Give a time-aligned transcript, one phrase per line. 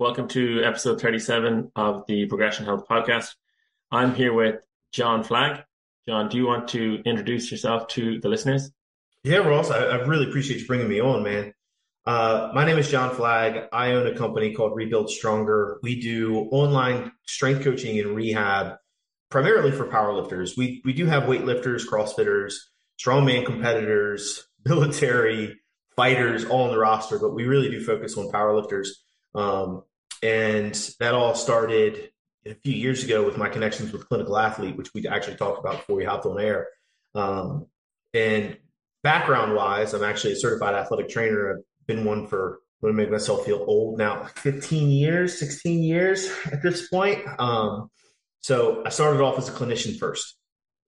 [0.00, 3.34] Welcome to episode 37 of the Progression Health Podcast.
[3.90, 4.60] I'm here with
[4.92, 5.64] John Flagg.
[6.06, 8.70] John, do you want to introduce yourself to the listeners?
[9.24, 11.52] Yeah, Ross, I, I really appreciate you bringing me on, man.
[12.06, 13.64] Uh, my name is John Flagg.
[13.72, 15.80] I own a company called Rebuild Stronger.
[15.82, 18.76] We do online strength coaching and rehab
[19.30, 20.56] primarily for powerlifters.
[20.56, 22.54] We, we do have weightlifters, CrossFitters,
[23.04, 25.58] strongman competitors, military,
[25.96, 28.90] fighters all on the roster, but we really do focus on powerlifters.
[29.34, 29.82] Um,
[30.22, 32.10] and that all started
[32.46, 35.78] a few years ago with my connections with Clinical Athlete, which we actually talked about
[35.78, 36.68] before we hopped on air.
[37.14, 37.66] Um,
[38.14, 38.56] and
[39.02, 41.58] background wise, I'm actually a certified athletic trainer.
[41.58, 45.82] I've been one for, I'm going to make myself feel old now, 15 years, 16
[45.82, 47.24] years at this point.
[47.38, 47.90] Um,
[48.40, 50.36] so I started off as a clinician first,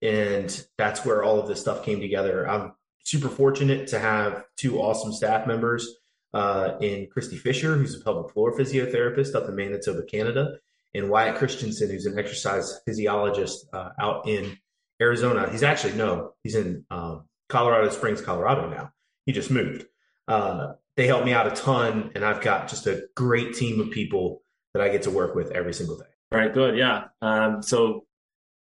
[0.00, 2.48] and that's where all of this stuff came together.
[2.48, 2.72] I'm
[3.04, 5.99] super fortunate to have two awesome staff members
[6.32, 10.58] uh, in Christy Fisher, who's a pelvic floor physiotherapist up in Manitoba, Canada,
[10.94, 14.56] and Wyatt Christensen, who's an exercise physiologist uh, out in
[15.00, 15.48] Arizona.
[15.50, 18.92] He's actually no, he's in um, Colorado Springs, Colorado now.
[19.26, 19.86] He just moved.
[20.28, 23.90] Uh, they help me out a ton, and I've got just a great team of
[23.90, 24.42] people
[24.74, 26.04] that I get to work with every single day.
[26.32, 27.04] Right, good, yeah.
[27.22, 28.04] Um, so,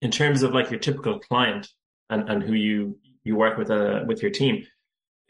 [0.02, 1.68] in terms of like your typical client
[2.10, 4.66] and, and who you you work with uh, with your team,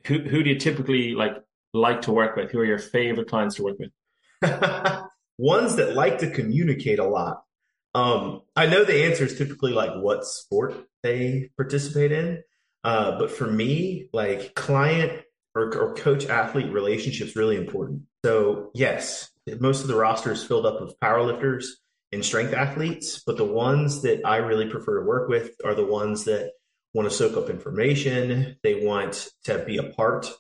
[0.06, 1.38] who who do you typically like
[1.78, 2.52] like to work with?
[2.52, 3.92] Who are your favorite clients to work with?
[5.38, 7.44] Ones that like to communicate a lot.
[7.94, 12.44] Um, I know the answer is typically like what sport they participate in.
[12.84, 15.24] Uh, but for me, like client
[15.56, 18.04] or, or coach athlete relationships really important.
[18.24, 21.66] So yes, most of the roster is filled up of powerlifters
[22.12, 25.86] and strength athletes, but the ones that I really prefer to work with are the
[25.86, 26.52] ones that
[26.94, 28.58] want to soak up information.
[28.64, 30.32] They want to be a part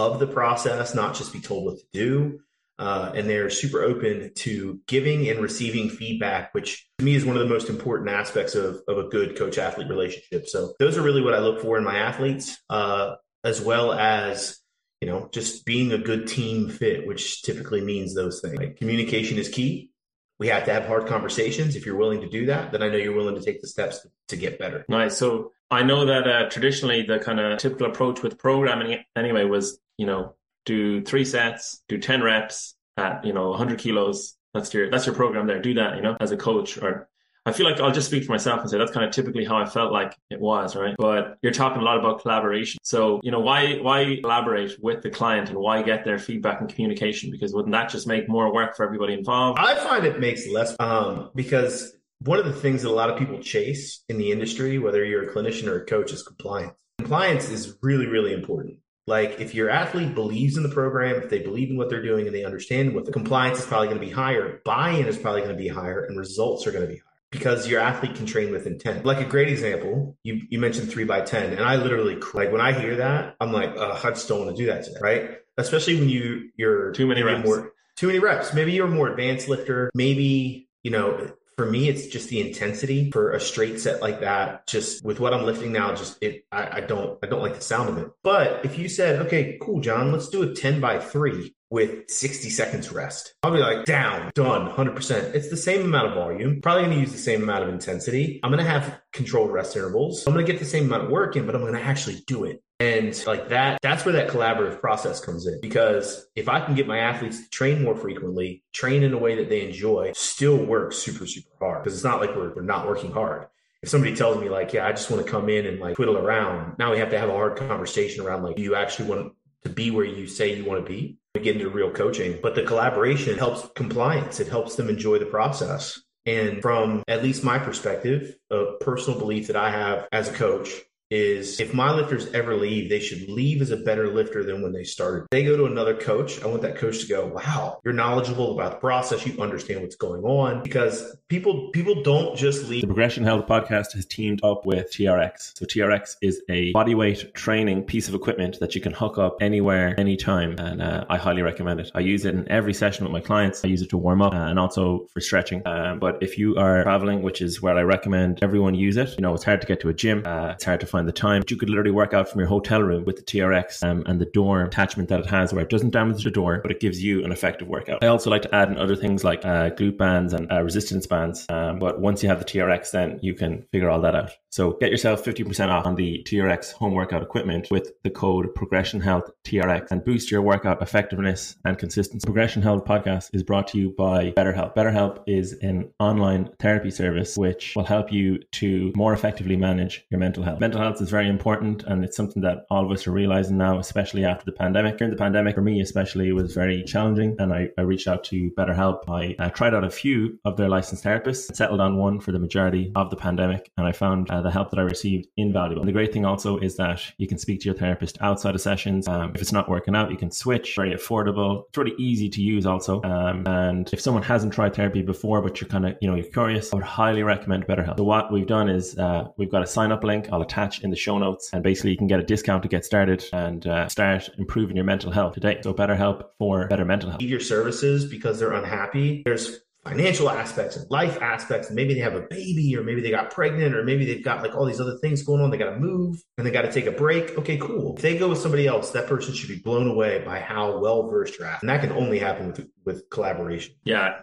[0.00, 2.40] of the process, not just be told what to do.
[2.78, 7.36] Uh, and they're super open to giving and receiving feedback, which to me is one
[7.36, 10.48] of the most important aspects of, of a good coach athlete relationship.
[10.48, 14.58] So those are really what I look for in my athletes, uh, as well as
[15.02, 18.56] you know just being a good team fit, which typically means those things.
[18.56, 19.90] Like communication is key.
[20.38, 21.76] We have to have hard conversations.
[21.76, 24.00] If you're willing to do that, then I know you're willing to take the steps
[24.00, 24.86] to, to get better.
[24.88, 25.18] Nice.
[25.18, 29.78] So I know that uh, traditionally the kind of typical approach with programming anyway was
[30.00, 30.34] you know,
[30.64, 34.34] do three sets, do 10 reps at, you know, 100 kilos.
[34.54, 35.60] That's your, that's your program there.
[35.60, 37.10] Do that, you know, as a coach or
[37.44, 39.56] I feel like I'll just speak for myself and say that's kind of typically how
[39.56, 40.94] I felt like it was, right?
[40.98, 42.78] But you're talking a lot about collaboration.
[42.82, 46.68] So, you know, why why collaborate with the client and why get their feedback and
[46.68, 47.30] communication?
[47.30, 49.58] Because wouldn't that just make more work for everybody involved?
[49.58, 53.18] I find it makes less um because one of the things that a lot of
[53.18, 56.74] people chase in the industry, whether you're a clinician or a coach, is compliance.
[56.98, 58.76] Compliance is really, really important.
[59.06, 62.26] Like if your athlete believes in the program, if they believe in what they're doing
[62.26, 65.40] and they understand what the compliance is probably going to be higher, buy-in is probably
[65.40, 68.26] going to be higher and results are going to be higher because your athlete can
[68.26, 69.04] train with intent.
[69.04, 72.60] Like a great example, you, you mentioned three by 10 and I literally like when
[72.60, 75.00] I hear that, I'm like, I just don't want to do that today.
[75.00, 75.30] Right.
[75.56, 77.44] Especially when you, you're too many reps.
[77.44, 78.54] More, too many reps.
[78.54, 79.90] Maybe you're a more advanced lifter.
[79.94, 84.66] Maybe, you know, for me, it's just the intensity for a straight set like that.
[84.66, 87.60] Just with what I'm lifting now, just it, I, I don't, I don't like the
[87.60, 88.08] sound of it.
[88.22, 92.48] But if you said, okay, cool, John, let's do a 10 by three with 60
[92.48, 93.34] seconds rest.
[93.42, 95.34] I'll be like, down, done, 100%.
[95.34, 98.40] It's the same amount of volume, probably to use the same amount of intensity.
[98.42, 100.26] I'm to have controlled rest intervals.
[100.26, 102.62] I'm to get the same amount of work in, but I'm to actually do it.
[102.80, 105.60] And like that, that's where that collaborative process comes in.
[105.60, 109.36] Because if I can get my athletes to train more frequently, train in a way
[109.36, 111.84] that they enjoy, still work super, super hard.
[111.84, 113.46] Because it's not like we're, we're not working hard.
[113.82, 116.16] If somebody tells me like, yeah, I just want to come in and like twiddle
[116.16, 119.32] around, now we have to have a hard conversation around like, do you actually want
[119.64, 121.18] to be where you say you want to be?
[121.34, 124.40] We get into real coaching, but the collaboration helps compliance.
[124.40, 126.00] It helps them enjoy the process.
[126.26, 130.70] And from at least my perspective, a personal belief that I have as a coach
[131.10, 134.72] is if my lifters ever leave, they should leave as a better lifter than when
[134.72, 135.26] they started.
[135.30, 136.42] They go to another coach.
[136.42, 139.26] I want that coach to go, wow, you're knowledgeable about the process.
[139.26, 142.82] You understand what's going on because people, people don't just leave.
[142.82, 145.58] The Progression Health podcast has teamed up with TRX.
[145.58, 149.98] So TRX is a bodyweight training piece of equipment that you can hook up anywhere,
[149.98, 150.56] anytime.
[150.58, 151.90] And uh, I highly recommend it.
[151.94, 153.64] I use it in every session with my clients.
[153.64, 155.66] I use it to warm up uh, and also for stretching.
[155.66, 159.22] Um, but if you are traveling, which is where I recommend everyone use it, you
[159.22, 160.22] know, it's hard to get to a gym.
[160.24, 161.40] Uh, it's hard to find find the time.
[161.40, 164.20] But you could literally work out from your hotel room with the TRX um, and
[164.20, 167.02] the door attachment that it has, where it doesn't damage the door, but it gives
[167.02, 168.04] you an effective workout.
[168.04, 171.06] I also like to add in other things like uh, glute bands and uh, resistance
[171.06, 171.46] bands.
[171.48, 174.32] Um, but once you have the TRX, then you can figure all that out.
[174.50, 179.00] So get yourself 50% off on the TRX home workout equipment with the code Progression
[179.00, 182.26] Health TRX and boost your workout effectiveness and consistency.
[182.26, 184.74] Progression Health podcast is brought to you by BetterHelp.
[184.74, 190.18] BetterHelp is an online therapy service which will help you to more effectively manage your
[190.18, 190.58] mental health.
[190.58, 193.78] Mental health is very important and it's something that all of us are realizing now,
[193.78, 194.96] especially after the pandemic.
[194.96, 198.24] During the pandemic, for me especially, it was very challenging and I, I reached out
[198.24, 199.08] to BetterHelp.
[199.08, 202.38] I uh, tried out a few of their licensed therapists, settled on one for the
[202.38, 205.82] majority of the pandemic, and I found uh, the help that I received invaluable.
[205.82, 208.60] And the great thing also is that you can speak to your therapist outside of
[208.60, 209.06] sessions.
[209.06, 210.76] Um, if it's not working out, you can switch.
[210.76, 211.64] Very affordable.
[211.68, 213.02] It's really easy to use also.
[213.02, 216.24] Um, and if someone hasn't tried therapy before, but you're kind of, you know, you're
[216.24, 217.98] curious, I would highly recommend BetterHelp.
[217.98, 220.90] So what we've done is uh, we've got a sign up link I'll attach in
[220.90, 221.50] the show notes.
[221.52, 224.84] And basically you can get a discount to get started and uh, start improving your
[224.84, 225.60] mental health today.
[225.62, 227.22] So BetterHelp for better mental health.
[227.22, 229.22] Your services because they're unhappy.
[229.24, 231.70] There's financial aspects and life aspects.
[231.70, 234.54] Maybe they have a baby or maybe they got pregnant or maybe they've got like
[234.54, 235.50] all these other things going on.
[235.50, 237.38] They got to move and they got to take a break.
[237.38, 237.96] Okay, cool.
[237.96, 241.08] If they go with somebody else, that person should be blown away by how well
[241.08, 241.62] versed you're at.
[241.62, 243.74] And that can only happen with, with collaboration.
[243.84, 244.20] Yeah.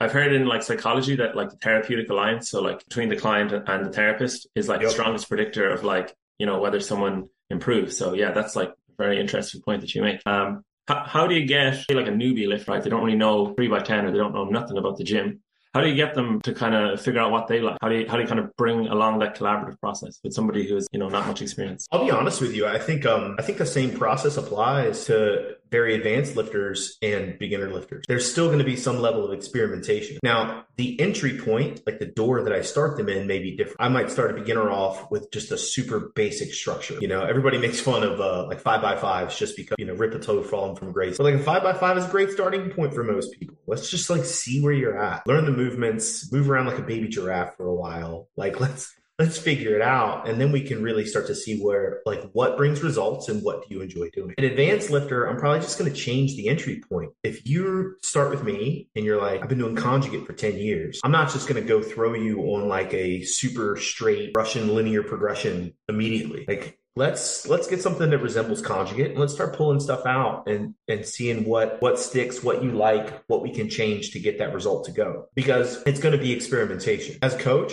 [0.00, 3.52] I've heard in like psychology that like the therapeutic alliance, so like between the client
[3.52, 4.88] and the therapist, is like yep.
[4.88, 7.96] the strongest predictor of like you know whether someone improves.
[7.96, 10.20] So yeah, that's like a very interesting point that you make.
[10.26, 12.82] Um, how, how do you get like a newbie lift, right?
[12.82, 15.40] They don't really know three by 10 or they don't know nothing about the gym.
[15.72, 17.78] How do you get them to kind of figure out what they like?
[17.82, 20.68] How do you, how do you kind of bring along that collaborative process with somebody
[20.68, 21.88] who's, you know, not much experience?
[21.90, 22.66] I'll be honest with you.
[22.66, 27.68] I think, um, I think the same process applies to very advanced lifters and beginner
[27.68, 28.04] lifters.
[28.06, 30.18] There's still going to be some level of experimentation.
[30.22, 33.78] Now, the entry point, like the door that I start them in, may be different.
[33.80, 36.96] I might start a beginner off with just a super basic structure.
[37.00, 39.94] You know, everybody makes fun of uh, like five by fives just because, you know,
[39.94, 41.16] Rippetoe falling from grace.
[41.16, 43.56] But like a five by five is a great starting point for most people.
[43.66, 47.08] Let's just like see where you're at, learn the movements, move around like a baby
[47.08, 48.28] giraffe for a while.
[48.36, 50.28] Like let's let's figure it out.
[50.28, 53.66] And then we can really start to see where like what brings results and what
[53.66, 54.34] do you enjoy doing.
[54.38, 57.12] An advanced lifter i'm probably just going to change the entry point.
[57.22, 61.00] If you start with me and you're like i've been doing conjugate for 10 years
[61.04, 65.02] i'm not just going to go throw you on like a super straight russian linear
[65.02, 66.44] progression immediately.
[66.46, 70.74] Like let's let's get something that resembles conjugate and let's start pulling stuff out and
[70.88, 74.54] and seeing what what sticks what you like what we can change to get that
[74.54, 75.28] result to go.
[75.34, 77.18] Because it's going to be experimentation.
[77.22, 77.72] As coach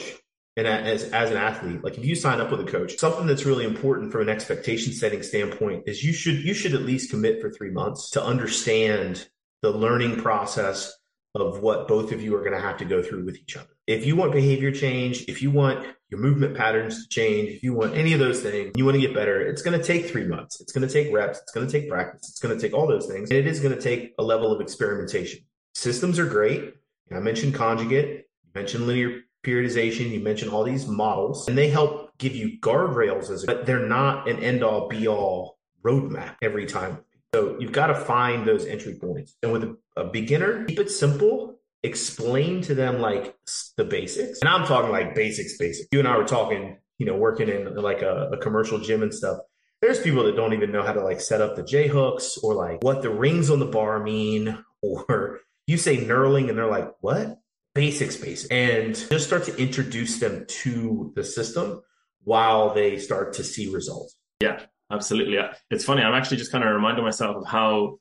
[0.58, 3.46] and as, as an athlete like if you sign up with a coach something that's
[3.46, 7.42] really important from an expectation setting standpoint is you should you should at least commit
[7.42, 9.28] for three months to understand
[9.62, 10.94] the learning process
[11.34, 13.70] of what both of you are going to have to go through with each other.
[13.88, 17.74] If you want behavior change if you want your movement patterns to change if you
[17.74, 20.28] want any of those things you want to get better it's going to take three
[20.28, 20.60] months.
[20.60, 22.88] It's going to take reps it's going to take practice it's going to take all
[22.88, 25.42] those things and it is going to take a level of experimentation.
[25.74, 26.74] Systems are great.
[27.14, 30.12] I mentioned conjugate mentioned linear periodization.
[30.12, 34.28] You mentioned all these models, and they help give you guardrails as, but they're not
[34.30, 37.00] an end all be all roadmap every time.
[37.34, 39.36] So you've got to find those entry points.
[39.42, 41.60] And with a, a beginner, keep it simple.
[41.84, 43.36] Explain to them like
[43.78, 45.88] the basics, and I'm talking like basics, basics.
[45.92, 49.14] You and I were talking, you know, working in like a, a commercial gym and
[49.14, 49.40] stuff
[49.82, 52.54] there's people that don't even know how to like set up the J hooks or
[52.54, 56.94] like what the rings on the bar mean, or you say knurling and they're like,
[57.02, 57.40] what?
[57.74, 61.82] Basics, space and just start to introduce them to the system
[62.24, 64.16] while they start to see results.
[64.42, 64.60] Yeah,
[64.92, 65.38] absolutely.
[65.70, 66.04] It's funny.
[66.04, 68.00] I'm actually just kind of reminding myself of how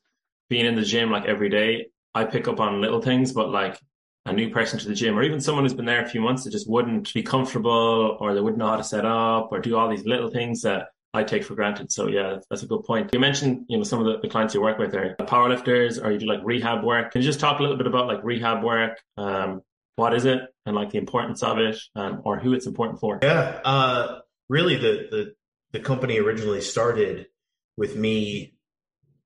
[0.49, 3.79] being in the gym like every day, I pick up on little things, but like
[4.25, 6.43] a new person to the gym or even someone who's been there a few months
[6.43, 9.75] that just wouldn't be comfortable or they wouldn't know how to set up or do
[9.75, 11.91] all these little things that I take for granted.
[11.91, 13.09] So yeah, that's a good point.
[13.13, 16.11] You mentioned, you know, some of the, the clients you work with are powerlifters or
[16.11, 17.11] you do like rehab work.
[17.11, 18.97] Can you just talk a little bit about like rehab work?
[19.17, 19.61] Um,
[19.97, 23.19] what is it and like the importance of it um, or who it's important for?
[23.21, 23.59] Yeah.
[23.63, 25.33] Uh, really the, the,
[25.71, 27.27] the company originally started
[27.75, 28.53] with me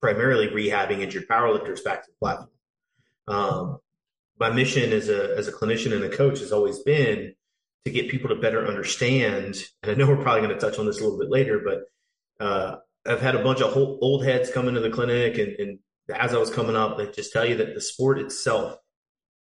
[0.01, 2.50] primarily rehabbing injured powerlifters back to the platform.
[3.27, 3.77] Um,
[4.39, 7.36] my mission as a, as a clinician and a coach has always been
[7.86, 9.63] to get people to better understand.
[9.84, 12.46] And I know we're probably going to touch on this a little bit later, but
[12.46, 15.80] uh, I've had a bunch of old heads come into the clinic, and, and
[16.13, 18.77] as I was coming up, they just tell you that the sport itself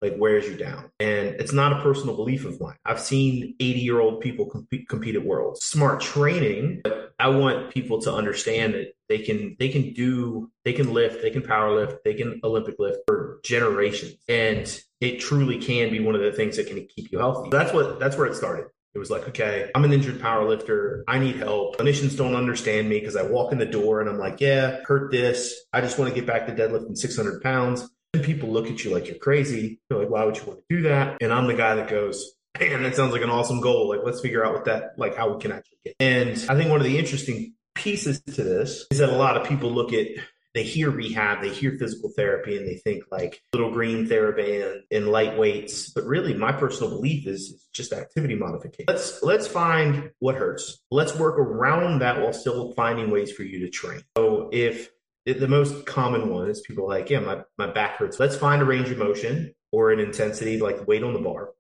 [0.02, 0.90] like wears you down.
[0.98, 2.76] And it's not a personal belief of mine.
[2.84, 5.64] I've seen 80 year old people compete, compete at worlds.
[5.64, 10.72] Smart training, but I want people to understand that they can they can do they
[10.72, 14.16] can lift, they can power lift, they can Olympic lift for generations.
[14.28, 14.66] And
[15.02, 17.50] it truly can be one of the things that can keep you healthy.
[17.50, 18.66] That's what that's where it started.
[18.94, 21.02] It was like, okay, I'm an injured power lifter.
[21.08, 21.78] I need help.
[21.78, 25.10] Clinicians don't understand me because I walk in the door and I'm like, yeah, hurt
[25.10, 25.54] this.
[25.72, 27.88] I just want to get back to deadlifting 600 pounds.
[28.14, 29.80] And people look at you like you're crazy.
[29.88, 31.16] They're like, why would you want to do that?
[31.22, 33.88] And I'm the guy that goes, man, that sounds like an awesome goal.
[33.88, 35.96] Like, let's figure out what that, like, how we can actually get.
[35.98, 39.48] And I think one of the interesting pieces to this is that a lot of
[39.48, 40.08] people look at
[40.54, 45.08] they hear rehab, they hear physical therapy, and they think like little green TheraBand and
[45.08, 45.90] light weights.
[45.90, 48.86] But really, my personal belief is just activity modification.
[48.88, 50.80] Let's let's find what hurts.
[50.90, 54.02] Let's work around that while still finding ways for you to train.
[54.16, 54.90] So if
[55.24, 58.18] the most common one is people like, yeah, my, my back hurts.
[58.18, 61.50] Let's find a range of motion or an intensity like weight on the bar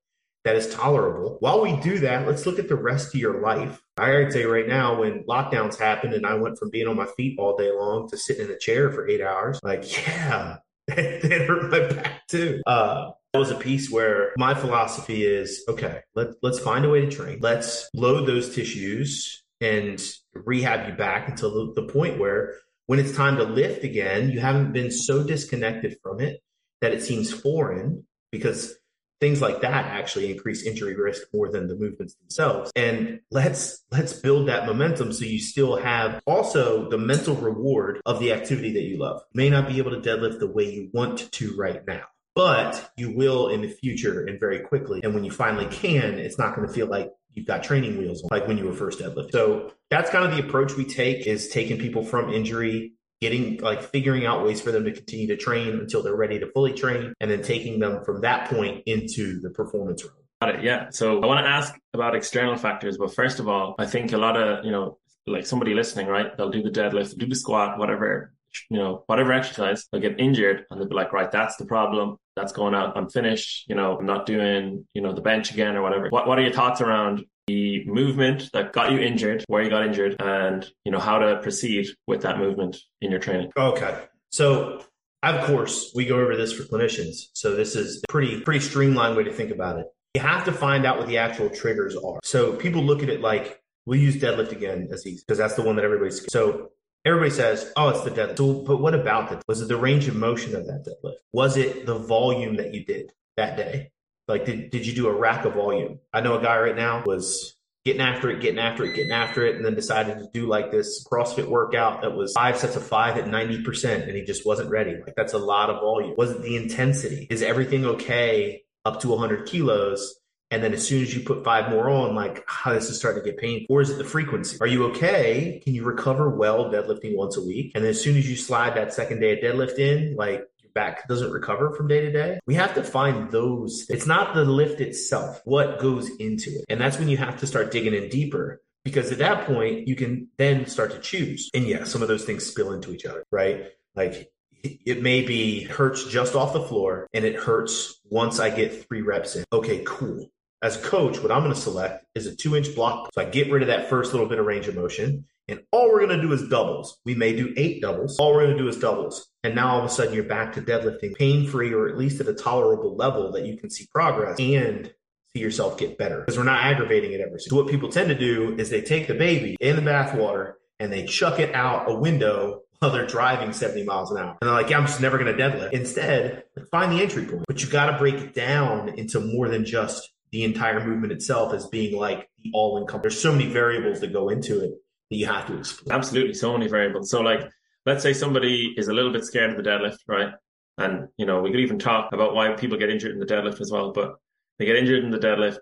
[0.44, 1.36] that is tolerable.
[1.40, 3.80] While we do that, let's look at the rest of your life.
[3.96, 7.06] I gotta say right now, when lockdowns happened and I went from being on my
[7.16, 10.56] feet all day long to sitting in a chair for eight hours, like, yeah,
[10.88, 12.60] that hurt my back too.
[12.66, 17.00] Uh, that was a piece where my philosophy is okay, let, let's find a way
[17.02, 17.38] to train.
[17.40, 20.02] Let's load those tissues and
[20.34, 22.56] rehab you back until the point where
[22.86, 26.40] when it's time to lift again, you haven't been so disconnected from it
[26.80, 28.74] that it seems foreign because
[29.22, 32.72] things like that actually increase injury risk more than the movements themselves.
[32.74, 38.18] And let's let's build that momentum so you still have also the mental reward of
[38.18, 39.22] the activity that you love.
[39.32, 42.02] You may not be able to deadlift the way you want to right now
[42.34, 45.00] but you will in the future and very quickly.
[45.04, 48.24] And when you finally can it's not going to feel like you've got training wheels
[48.30, 49.32] like when you were first deadlifting.
[49.32, 53.80] So that's kind of the approach we take is taking people from injury getting like
[53.80, 57.14] figuring out ways for them to continue to train until they're ready to fully train
[57.20, 60.16] and then taking them from that point into the performance realm.
[60.40, 60.64] Got it.
[60.64, 60.90] Yeah.
[60.90, 64.18] So I want to ask about external factors, but first of all, I think a
[64.18, 64.98] lot of, you know,
[65.28, 66.36] like somebody listening, right?
[66.36, 68.32] They'll do the deadlift, do the squat, whatever,
[68.68, 72.16] you know, whatever exercise, they'll get injured and they'll be like, right, that's the problem.
[72.34, 72.96] That's going out.
[72.96, 73.68] I'm finished.
[73.68, 76.08] You know, I'm not doing, you know, the bench again or whatever.
[76.08, 79.86] What, what are your thoughts around the movement that got you injured, where you got
[79.86, 83.50] injured, and you know how to proceed with that movement in your training.
[83.56, 84.84] Okay, so
[85.22, 89.24] of course we go over this for clinicians, so this is pretty pretty streamlined way
[89.24, 89.86] to think about it.
[90.14, 92.20] You have to find out what the actual triggers are.
[92.22, 95.62] So people look at it like we'll use deadlift again as easy because that's the
[95.62, 96.24] one that everybody's.
[96.30, 96.70] So
[97.04, 99.42] everybody says, "Oh, it's the deadlift." So, but what about it?
[99.48, 101.16] Was it the range of motion of that deadlift?
[101.32, 103.90] Was it the volume that you did that day?
[104.32, 105.98] Like, did, did you do a rack of volume?
[106.10, 109.44] I know a guy right now was getting after it, getting after it, getting after
[109.44, 112.82] it, and then decided to do like this CrossFit workout that was five sets of
[112.82, 114.96] five at 90%, and he just wasn't ready.
[115.04, 116.14] Like, that's a lot of volume.
[116.16, 117.26] Was it the intensity?
[117.28, 120.14] Is everything okay up to 100 kilos?
[120.50, 123.22] And then as soon as you put five more on, like, oh, this is starting
[123.22, 123.66] to get painful.
[123.68, 124.56] Or is it the frequency?
[124.62, 125.60] Are you okay?
[125.62, 127.72] Can you recover well deadlifting once a week?
[127.74, 131.08] And then as soon as you slide that second day of deadlift in, like, back
[131.08, 132.40] doesn't recover from day to day.
[132.46, 133.86] We have to find those.
[133.88, 136.64] It's not the lift itself, what goes into it.
[136.68, 139.96] And that's when you have to start digging in deeper because at that point you
[139.96, 141.50] can then start to choose.
[141.54, 143.66] And yeah, some of those things spill into each other, right?
[143.94, 144.30] Like
[144.64, 149.02] it may be hurts just off the floor and it hurts once I get three
[149.02, 149.44] reps in.
[149.52, 150.30] Okay, cool.
[150.62, 153.10] As coach, what I'm going to select is a two inch block.
[153.14, 155.26] So I get rid of that first little bit of range of motion.
[155.48, 156.98] And all we're going to do is doubles.
[157.04, 158.16] We may do eight doubles.
[158.18, 159.26] All we're going to do is doubles.
[159.42, 162.20] And now all of a sudden you're back to deadlifting pain free or at least
[162.20, 164.92] at a tolerable level that you can see progress and
[165.34, 167.40] see yourself get better because we're not aggravating it ever.
[167.40, 170.92] So what people tend to do is they take the baby in the bathwater and
[170.92, 174.38] they chuck it out a window while they're driving 70 miles an hour.
[174.40, 175.72] And they're like, yeah, I'm just never going to deadlift.
[175.72, 177.44] Instead, find the entry point.
[177.46, 181.52] But you got to break it down into more than just the entire movement itself
[181.52, 183.02] as being like the all encompassing.
[183.02, 184.72] There's so many variables that go into it
[185.10, 185.94] that you have to explore.
[185.94, 187.10] Absolutely, so many variables.
[187.10, 187.48] So, like,
[187.86, 190.32] let's say somebody is a little bit scared of the deadlift, right?
[190.78, 193.60] And you know, we could even talk about why people get injured in the deadlift
[193.60, 193.92] as well.
[193.92, 194.16] But
[194.58, 195.58] they get injured in the deadlift,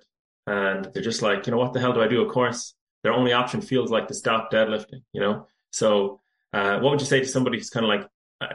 [0.47, 2.23] and they're just like, you know, what the hell do I do?
[2.23, 5.03] Of course, their only option feels like to stop deadlifting.
[5.13, 6.21] You know, so
[6.53, 8.09] uh, what would you say to somebody who's kind of like,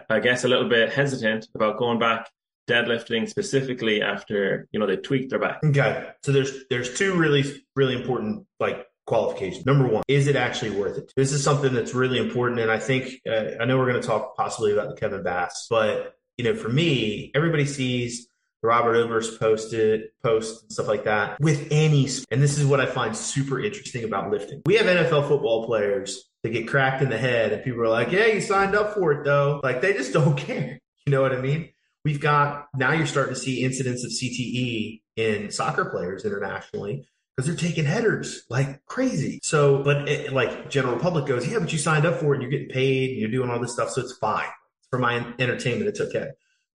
[0.10, 2.30] I guess, a little bit hesitant about going back
[2.68, 5.60] deadlifting specifically after you know they tweaked their back?
[5.64, 7.44] Okay, so there's there's two really
[7.76, 9.66] really important like qualifications.
[9.66, 11.14] Number one, is it actually worth it?
[11.16, 12.60] This is something that's really important.
[12.60, 15.68] And I think, uh, I know we're going to talk possibly about the Kevin Bass,
[15.70, 18.28] but you know, for me, everybody sees
[18.62, 22.88] Robert Overs posted posts and stuff like that with any, and this is what I
[22.88, 24.62] find super interesting about lifting.
[24.66, 28.12] We have NFL football players that get cracked in the head and people are like,
[28.12, 29.62] yeah, you signed up for it though.
[29.64, 30.80] Like they just don't care.
[31.06, 31.70] You know what I mean?
[32.06, 37.48] We've got, now you're starting to see incidents of CTE in soccer players internationally because
[37.48, 39.40] they're taking headers like crazy.
[39.44, 42.44] So, but it, like general public goes, yeah, but you signed up for it and
[42.44, 43.90] you're getting paid and you're doing all this stuff.
[43.90, 44.48] So it's fine
[44.92, 45.90] for my entertainment.
[45.90, 46.28] It's okay.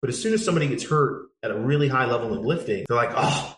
[0.02, 2.96] But as soon as somebody gets hurt at a really high level in lifting, they're
[2.96, 3.56] like, oh,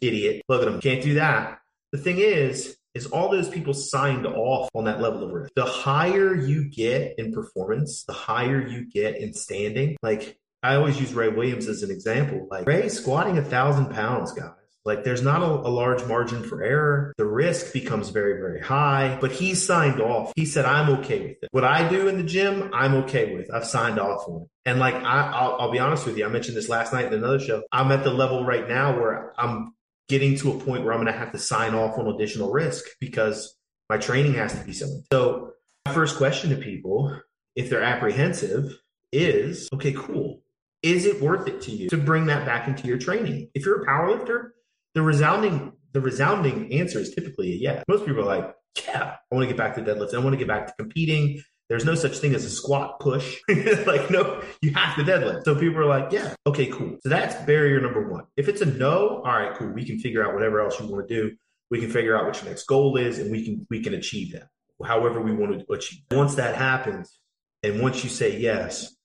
[0.00, 0.42] idiot.
[0.48, 0.80] Look at them.
[0.80, 1.60] Can't do that.
[1.92, 5.52] The thing is, is all those people signed off on that level of risk.
[5.54, 9.96] The higher you get in performance, the higher you get in standing.
[10.02, 12.48] Like I always use Ray Williams as an example.
[12.50, 14.50] Like Ray squatting a thousand pounds, guys.
[14.84, 17.12] Like there's not a, a, large margin for error.
[17.18, 20.32] The risk becomes very, very high, but he signed off.
[20.36, 21.48] He said, I'm okay with it.
[21.50, 23.52] What I do in the gym, I'm okay with.
[23.52, 24.48] I've signed off on it.
[24.64, 26.24] And like, I, I'll, I'll be honest with you.
[26.24, 27.62] I mentioned this last night in another show.
[27.72, 29.74] I'm at the level right now where I'm
[30.08, 32.84] getting to a point where I'm going to have to sign off on additional risk
[33.00, 33.56] because
[33.90, 35.04] my training has to be something.
[35.12, 35.52] So
[35.84, 37.20] my first question to people,
[37.56, 38.78] if they're apprehensive
[39.12, 40.42] is, okay, cool.
[40.86, 43.50] Is it worth it to you to bring that back into your training?
[43.54, 44.50] If you're a powerlifter,
[44.94, 47.84] the resounding the resounding answer is typically a yes.
[47.88, 48.54] Most people are like,
[48.86, 50.14] yeah, I want to get back to deadlifts.
[50.14, 51.42] I want to get back to competing.
[51.68, 53.38] There's no such thing as a squat push.
[53.48, 55.44] like, no, you have to deadlift.
[55.44, 56.98] So people are like, yeah, okay, cool.
[57.02, 58.24] So that's barrier number one.
[58.36, 59.72] If it's a no, all right, cool.
[59.72, 61.34] We can figure out whatever else you want to do.
[61.70, 64.32] We can figure out what your next goal is and we can we can achieve
[64.32, 64.48] that.
[64.84, 66.02] However we want to achieve.
[66.12, 67.18] Once that happens,
[67.64, 68.95] and once you say yes,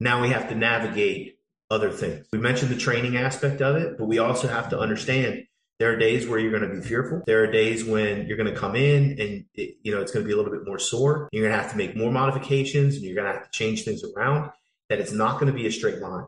[0.00, 1.36] now we have to navigate
[1.70, 2.26] other things.
[2.32, 5.44] We mentioned the training aspect of it, but we also have to understand
[5.78, 7.22] there are days where you're going to be fearful.
[7.26, 10.24] There are days when you're going to come in and it, you know it's going
[10.24, 11.28] to be a little bit more sore.
[11.32, 13.84] You're going to have to make more modifications and you're going to have to change
[13.84, 14.50] things around.
[14.88, 16.26] That it's not going to be a straight line.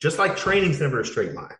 [0.00, 1.54] Just like training's never a straight line.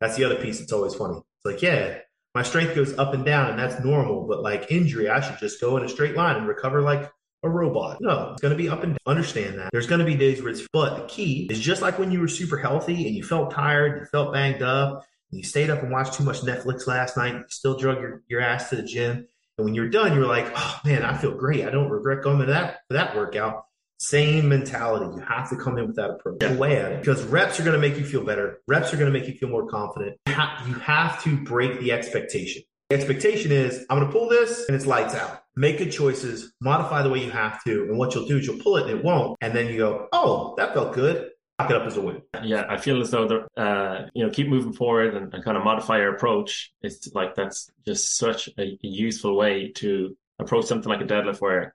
[0.00, 1.18] That's the other piece that's always funny.
[1.18, 1.98] It's like, yeah,
[2.34, 5.60] my strength goes up and down and that's normal, but like injury, I should just
[5.60, 7.10] go in a straight line and recover like
[7.42, 7.98] a robot.
[8.00, 8.98] No, it's going to be up and down.
[9.06, 9.70] Understand that.
[9.72, 12.20] There's going to be days where it's, but the key is just like when you
[12.20, 15.92] were super healthy and you felt tired, you felt banged up, you stayed up and
[15.92, 19.26] watched too much Netflix last night, you still drug your, your ass to the gym.
[19.56, 21.64] And when you're done, you're like, oh man, I feel great.
[21.64, 23.64] I don't regret going to that, for that workout.
[24.00, 25.06] Same mentality.
[25.16, 26.38] You have to come in with that approach.
[26.40, 26.96] Yeah.
[26.98, 28.60] Because reps are going to make you feel better.
[28.68, 30.16] Reps are going to make you feel more confident.
[30.28, 32.62] You have to break the expectation.
[32.90, 35.42] The expectation is I'm going to pull this and it's lights out.
[35.58, 37.86] Make good choices, modify the way you have to.
[37.88, 39.36] And what you'll do is you'll pull it and it won't.
[39.40, 41.30] And then you go, oh, that felt good.
[41.58, 42.22] Lock it up as a win.
[42.44, 45.56] Yeah, I feel as though the uh, you know keep moving forward and, and, kind
[45.56, 46.72] of modify your approach.
[46.82, 51.40] It's like that's just such a, a useful way to approach something like a deadlift
[51.40, 51.74] where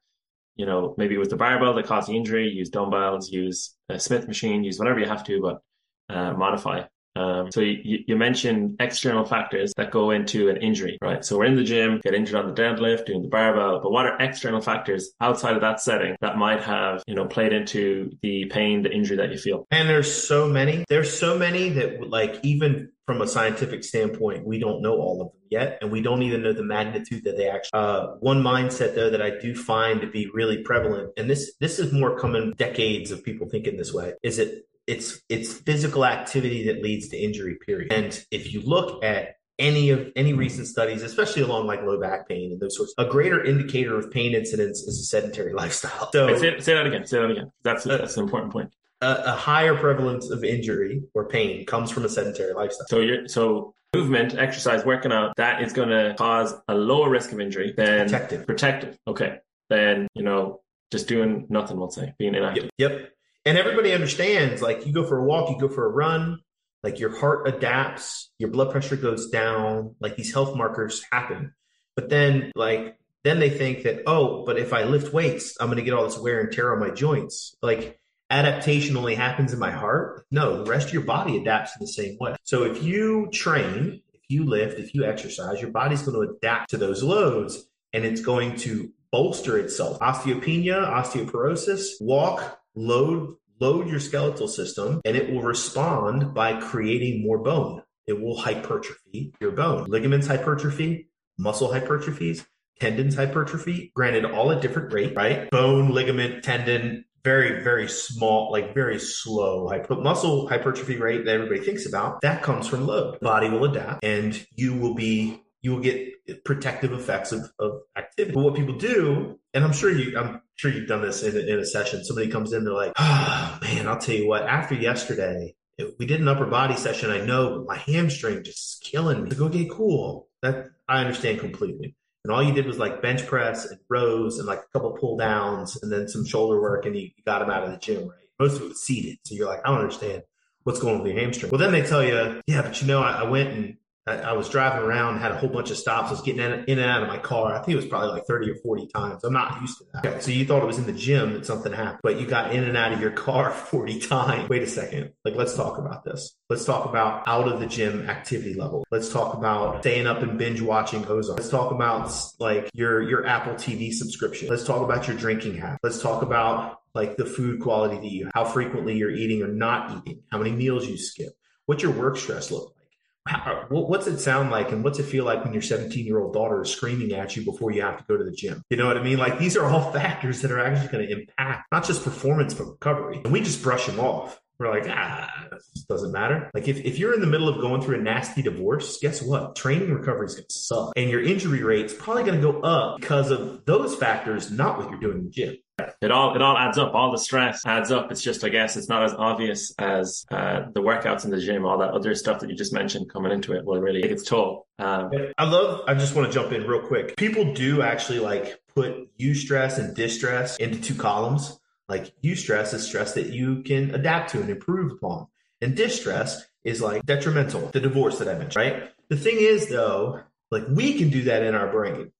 [0.55, 4.25] you know maybe with the barbell that caused the injury, use dumbbells, use a Smith
[4.29, 6.83] machine, use whatever you have to, but uh, modify.
[7.15, 11.23] Um, so you, you mentioned external factors that go into an injury, right?
[11.23, 14.05] So we're in the gym, get injured on the deadlift, doing the barbell, but what
[14.05, 18.45] are external factors outside of that setting that might have, you know, played into the
[18.45, 19.67] pain, the injury that you feel?
[19.71, 20.85] And there's so many.
[20.89, 25.27] There's so many that like even from a scientific standpoint, we don't know all of
[25.27, 27.71] them yet, and we don't even know the magnitude that they actually.
[27.73, 31.79] Uh, one mindset though that I do find to be really prevalent, and this this
[31.79, 36.65] is more common decades of people thinking this way, is that it's it's physical activity
[36.67, 37.93] that leads to injury period.
[37.93, 42.27] And if you look at any of any recent studies especially along like low back
[42.27, 46.11] pain and those sorts a greater indicator of pain incidence is a sedentary lifestyle.
[46.11, 47.51] So say, say, that again say that again.
[47.63, 48.71] That's a, that's an important point.
[49.01, 52.87] A, a, higher prevalence of injury or pain comes from a sedentary lifestyle.
[52.87, 57.31] So you're so movement exercise working out that is going to cause a lower risk
[57.31, 58.47] of injury than protective.
[58.47, 58.97] protective.
[59.07, 59.37] Okay.
[59.69, 62.69] Then you know just doing nothing we'll say being inactive.
[62.77, 63.13] Yep, yep
[63.45, 66.39] and everybody understands like you go for a walk you go for a run
[66.83, 71.53] like your heart adapts your blood pressure goes down like these health markers happen.
[71.95, 75.77] But then like then they think that oh but if i lift weights i'm going
[75.77, 77.55] to get all this wear and tear on my joints.
[77.61, 80.25] Like adaptation only happens in my heart.
[80.29, 82.35] No the rest of your body adapts in the same way.
[82.43, 86.71] So if you train if you lift if you exercise your body's going to adapt
[86.71, 89.99] to those loads and it's going to bolster itself.
[89.99, 97.37] Osteopenia osteoporosis walk load load your skeletal system and it will respond by creating more
[97.37, 97.81] bone.
[98.07, 99.85] It will hypertrophy your bone.
[99.85, 102.45] Ligaments hypertrophy, muscle hypertrophies,
[102.79, 105.49] tendons hypertrophy, granted all at different rate, right?
[105.49, 109.69] Bone, ligament, tendon, very, very small, like very slow.
[109.87, 113.19] But muscle hypertrophy rate that everybody thinks about, that comes from load.
[113.21, 118.35] Body will adapt and you will be you will get protective effects of, of activity.
[118.35, 121.39] But what people do, and I'm sure you, I'm sure you've done this in a,
[121.39, 122.03] in a session.
[122.03, 124.43] Somebody comes in, they're like, "Oh man, I'll tell you what.
[124.43, 125.55] After yesterday,
[125.99, 127.09] we did an upper body session.
[127.09, 129.29] I know, but my hamstring just killing me.
[129.31, 130.27] Like, okay, cool.
[130.41, 131.95] That I understand completely.
[132.23, 135.17] And all you did was like bench press and rows and like a couple pull
[135.17, 138.07] downs and then some shoulder work, and you, you got them out of the gym,
[138.07, 138.19] right?
[138.39, 140.23] Most of it was seated, so you're like, I don't understand
[140.63, 141.51] what's going on with your hamstring.
[141.51, 144.33] Well, then they tell you, yeah, but you know, I, I went and I, I
[144.33, 146.09] was driving around, had a whole bunch of stops.
[146.09, 147.53] I was getting in, in, and out of my car.
[147.53, 149.23] I think it was probably like 30 or 40 times.
[149.23, 150.05] I'm not used to that.
[150.05, 152.53] Okay, so you thought it was in the gym that something happened, but you got
[152.53, 154.49] in and out of your car 40 times.
[154.49, 155.13] Wait a second.
[155.23, 156.35] Like, let's talk about this.
[156.49, 158.85] Let's talk about out of the gym activity level.
[158.91, 161.39] Let's talk about staying up and binge watching Ozark.
[161.39, 164.49] Let's talk about like your, your Apple TV subscription.
[164.49, 165.79] Let's talk about your drinking habit.
[165.81, 169.97] Let's talk about like the food quality that you, how frequently you're eating or not
[169.97, 171.33] eating, how many meals you skip,
[171.65, 172.82] what your work stress look like?
[173.25, 176.33] How, what's it sound like and what's it feel like when your 17 year old
[176.33, 178.61] daughter is screaming at you before you have to go to the gym?
[178.69, 179.17] You know what I mean?
[179.17, 182.65] Like these are all factors that are actually going to impact not just performance, but
[182.65, 183.21] recovery.
[183.23, 184.39] And we just brush them off.
[184.59, 186.49] We're like, ah, this doesn't matter.
[186.53, 189.55] Like if, if you're in the middle of going through a nasty divorce, guess what?
[189.55, 190.93] Training recovery is going to suck.
[190.95, 194.89] And your injury rate's probably going to go up because of those factors, not what
[194.89, 195.57] you're doing in the gym.
[196.01, 196.93] It all it all adds up.
[196.93, 198.11] All the stress adds up.
[198.11, 201.65] It's just I guess it's not as obvious as uh, the workouts in the gym.
[201.65, 204.23] All that other stuff that you just mentioned coming into it will really take its
[204.23, 204.67] toll.
[204.77, 205.81] Um, I love.
[205.87, 207.15] I just want to jump in real quick.
[207.17, 211.59] People do actually like put eustress and distress into two columns.
[211.89, 215.27] Like eustress is stress that you can adapt to and improve upon,
[215.59, 217.67] and distress is like detrimental.
[217.73, 218.91] The divorce that I mentioned, right?
[219.09, 222.11] The thing is though, like we can do that in our brain.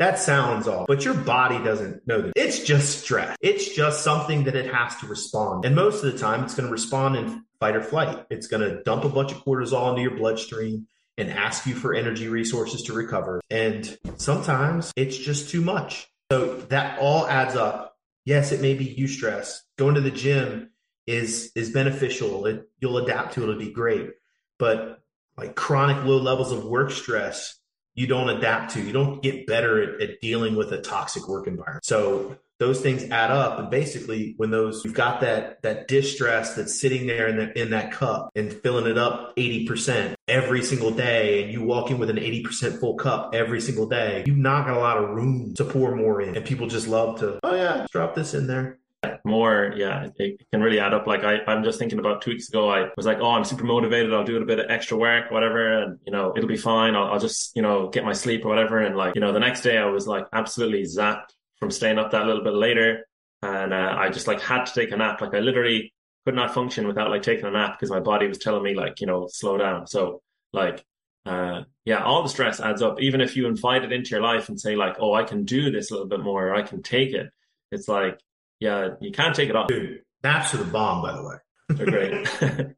[0.00, 2.32] That sounds off, but your body doesn't know that.
[2.34, 3.36] It's just stress.
[3.42, 5.66] It's just something that it has to respond.
[5.66, 8.24] And most of the time, it's going to respond in fight or flight.
[8.30, 10.86] It's going to dump a bunch of cortisol into your bloodstream
[11.18, 13.42] and ask you for energy resources to recover.
[13.50, 16.08] And sometimes it's just too much.
[16.32, 17.98] So that all adds up.
[18.24, 19.58] Yes, it may be eustress.
[19.76, 20.70] Going to the gym
[21.06, 22.46] is is beneficial.
[22.46, 23.50] It, you'll adapt to it.
[23.50, 24.12] It'll be great.
[24.58, 25.02] But
[25.36, 27.59] like chronic low levels of work stress
[28.00, 28.80] you don't adapt to.
[28.80, 31.84] You don't get better at, at, dealing with a toxic work environment.
[31.84, 33.58] So those things add up.
[33.58, 37.70] And basically, when those you've got that that distress that's sitting there in that in
[37.70, 42.08] that cup and filling it up 80% every single day, and you walk in with
[42.08, 45.64] an 80% full cup every single day, you've not got a lot of room to
[45.64, 46.34] pour more in.
[46.36, 48.79] And people just love to, oh yeah, drop this in there
[49.24, 51.06] more yeah it can really add up.
[51.06, 53.64] Like I, i'm just thinking about two weeks ago i was like oh i'm super
[53.64, 54.12] motivated.
[54.12, 56.94] I'll do a bit of extra work whatever and you know it'll be fine.
[56.94, 58.78] I'll, I'll, just you know get my sleep or whatever.
[58.78, 62.10] And like you know the next day i was like absolutely zapped from staying up
[62.10, 63.06] that little bit later.
[63.42, 65.20] And uh, i just like had to take a nap.
[65.20, 65.92] Like i literally
[66.26, 69.00] could not function without like taking a nap because my body was telling me like
[69.00, 69.86] you know slow down.
[69.86, 70.20] So
[70.52, 70.84] like
[71.24, 73.00] uh yeah all the stress adds up.
[73.00, 75.70] Even if you invite it into your life and say like oh i can do
[75.70, 77.30] this a little bit more or i can take it
[77.72, 78.18] it's like
[78.60, 79.68] yeah, you can't take it off.
[79.68, 81.36] Dude, naps are the bomb, by the way.
[81.68, 82.72] They're great.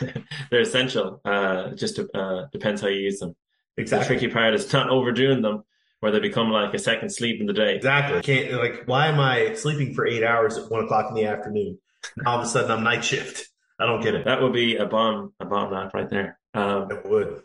[0.50, 1.20] They're essential.
[1.24, 3.34] Uh, just uh, depends how you use them.
[3.76, 4.16] Exactly.
[4.16, 5.64] The tricky part is not overdoing them,
[6.00, 7.76] where they become like a second sleep in the day.
[7.76, 8.20] Exactly.
[8.20, 11.78] Can't like why am I sleeping for eight hours at one o'clock in the afternoon?
[12.26, 13.48] All of a sudden I'm night shift.
[13.78, 14.24] I don't get it.
[14.26, 16.38] That would be a bomb, a bomb nap right there.
[16.54, 17.42] Um, it would.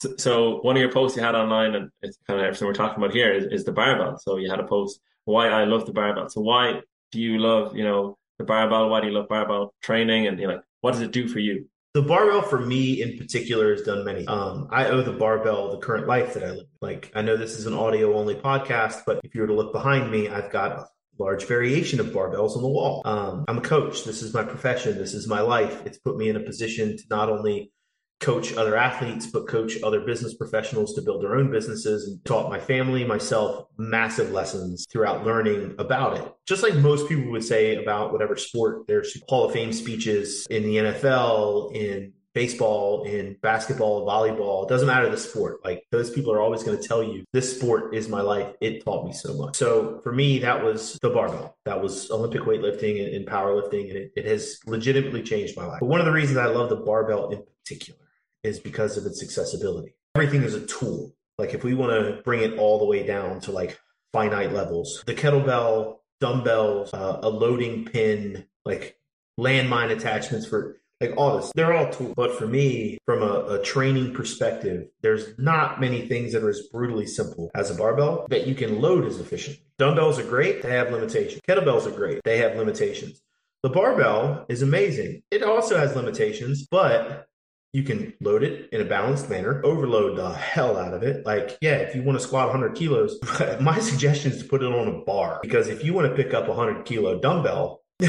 [0.00, 2.74] So, so, one of your posts you had online, and it's kind of everything we're
[2.74, 4.18] talking about here, is, is the barbell.
[4.18, 6.28] So you had a post why I love the barbell.
[6.28, 6.80] So why
[7.12, 8.88] do you love, you know, the barbell?
[8.88, 10.26] Why do you love barbell training?
[10.26, 11.66] And you know, what does it do for you?
[11.92, 14.24] The barbell for me in particular has done many.
[14.26, 16.66] Um, I owe the barbell the current life that I live.
[16.80, 19.72] Like I know this is an audio only podcast, but if you were to look
[19.72, 20.86] behind me, I've got a
[21.18, 23.02] large variation of barbells on the wall.
[23.04, 24.04] Um, I'm a coach.
[24.04, 24.98] This is my profession.
[24.98, 25.84] This is my life.
[25.84, 27.72] It's put me in a position to not only
[28.20, 32.50] coach other athletes, but coach other business professionals to build their own businesses and taught
[32.50, 36.32] my family, myself, massive lessons throughout learning about it.
[36.46, 40.62] Just like most people would say about whatever sport, there's Hall of Fame speeches in
[40.62, 45.64] the NFL, in baseball, in basketball, volleyball, it doesn't matter the sport.
[45.64, 48.54] Like those people are always going to tell you this sport is my life.
[48.60, 49.56] It taught me so much.
[49.56, 51.56] So for me, that was the barbell.
[51.64, 53.88] That was Olympic weightlifting and, powerlifting.
[53.88, 55.80] And it, it has legitimately changed my life.
[55.80, 57.98] But one of the reasons I love the barbell in particular
[58.42, 59.94] is because of its accessibility.
[60.14, 61.14] Everything is a tool.
[61.38, 63.78] Like if we want to bring it all the way down to like
[64.12, 68.98] finite levels, the kettlebell, dumbbells, uh, a loading pin, like
[69.38, 72.12] landmine attachments for like all this, they're all tools.
[72.14, 76.68] But for me, from a, a, training perspective, there's not many things that are as
[76.70, 79.64] brutally simple as a barbell that you can load as efficiently.
[79.78, 81.40] Dumbbells are great, they have limitations.
[81.48, 83.22] Kettlebells are great, they have limitations.
[83.62, 85.22] The barbell is amazing.
[85.30, 87.28] It also has limitations, but
[87.72, 91.24] you can load it in a balanced manner, overload the hell out of it.
[91.24, 93.18] Like, yeah, if you want to squat 100 kilos,
[93.60, 96.34] my suggestion is to put it on a bar because if you want to pick
[96.34, 97.82] up a 100 kilo dumbbell,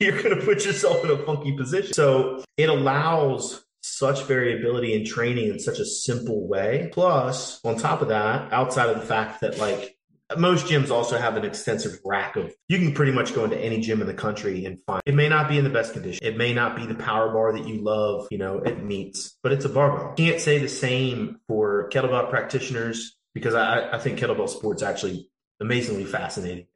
[0.00, 1.92] you're going to put yourself in a funky position.
[1.94, 6.90] So it allows such variability in training in such a simple way.
[6.92, 9.95] Plus, on top of that, outside of the fact that like
[10.36, 13.80] most gyms also have an extensive rack of, you can pretty much go into any
[13.80, 16.24] gym in the country and find, it may not be in the best condition.
[16.24, 19.52] It may not be the power bar that you love, you know, it meets, but
[19.52, 20.14] it's a barbell.
[20.14, 25.28] Can't say the same for kettlebell practitioners because I, I think kettlebell sports actually
[25.60, 26.66] amazingly fascinating.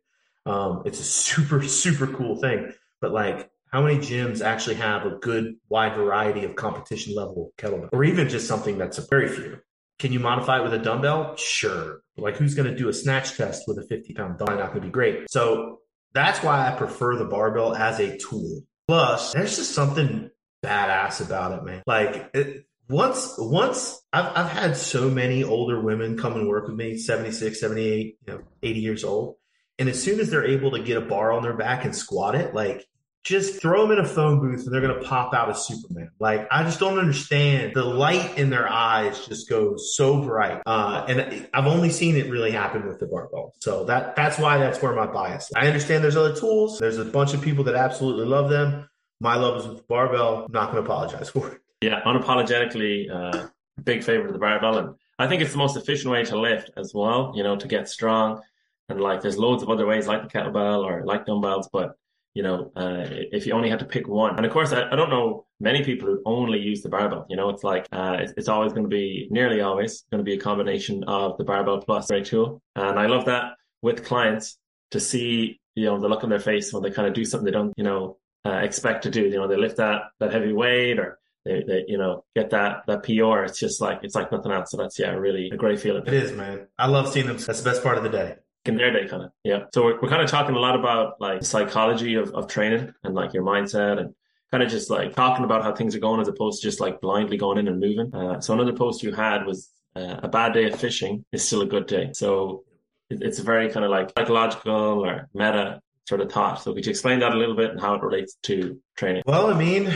[0.46, 2.72] Um, it's a super, super cool thing.
[3.00, 7.90] But like, how many gyms actually have a good wide variety of competition level kettlebell
[7.92, 9.58] or even just something that's a very few?
[10.00, 11.36] Can you modify it with a dumbbell?
[11.36, 12.00] Sure.
[12.16, 14.56] Like who's going to do a snatch test with a 50 pound dumbbell?
[14.56, 15.30] Not going to be great.
[15.30, 15.80] So
[16.14, 18.62] that's why I prefer the barbell as a tool.
[18.88, 20.30] Plus, there's just something
[20.64, 21.82] badass about it, man.
[21.86, 26.76] Like it, once, once I've, I've had so many older women come and work with
[26.76, 29.36] me, 76, 78, you know, 80 years old.
[29.78, 32.34] And as soon as they're able to get a bar on their back and squat
[32.34, 32.86] it, like
[33.22, 36.11] just throw them in a phone booth and they're going to pop out as Superman.
[36.18, 37.74] Like, I just don't understand.
[37.74, 40.62] The light in their eyes just goes so bright.
[40.64, 43.54] Uh, and I've only seen it really happen with the barbell.
[43.61, 45.44] So that, that's why that's where my bias.
[45.44, 45.52] Is.
[45.54, 46.78] I understand there's other tools.
[46.78, 48.88] There's a bunch of people that absolutely love them.
[49.20, 50.44] My love is with the barbell.
[50.46, 51.61] I'm not going to apologize for it.
[51.83, 53.48] Yeah, unapologetically, uh,
[53.85, 54.78] big favorite of the barbell.
[54.78, 57.68] And I think it's the most efficient way to lift as well, you know, to
[57.68, 58.40] get strong.
[58.88, 61.96] And like, there's loads of other ways like the kettlebell or like dumbbells, but
[62.40, 64.35] you know, uh, if you only had to pick one.
[64.38, 67.26] And of course, I, I, don't know many people who only use the barbell.
[67.29, 70.24] You know, it's like uh, it's, it's, always going to be, nearly always going to
[70.24, 72.62] be a combination of the barbell plus the tool.
[72.74, 74.57] And I love that with clients
[74.92, 77.44] to see, you know, the look on their face when they kind of do something
[77.44, 79.24] they don't, you know, uh, expect to do.
[79.24, 82.87] You know, they lift that that heavy weight or they, they, you know, get that
[82.87, 83.44] that PR.
[83.44, 84.70] It's just like it's like nothing else.
[84.70, 86.07] So that's yeah, really a great feeling.
[86.07, 86.68] It is, man.
[86.79, 87.37] I love seeing them.
[87.37, 89.64] That's the best part of the day in their day kind of yeah.
[89.73, 93.14] So we're, we're kind of talking a lot about like psychology of, of training and
[93.14, 94.14] like your mindset and
[94.51, 97.01] kind of just like talking about how things are going as opposed to just like
[97.01, 98.14] blindly going in and moving.
[98.14, 101.62] Uh, so another post you had was uh, a bad day of fishing is still
[101.62, 102.11] a good day.
[102.12, 102.64] So
[103.09, 106.62] it, it's a very kind of like psychological or meta sort of thought.
[106.62, 109.23] So could you explain that a little bit and how it relates to training?
[109.27, 109.92] Well i mean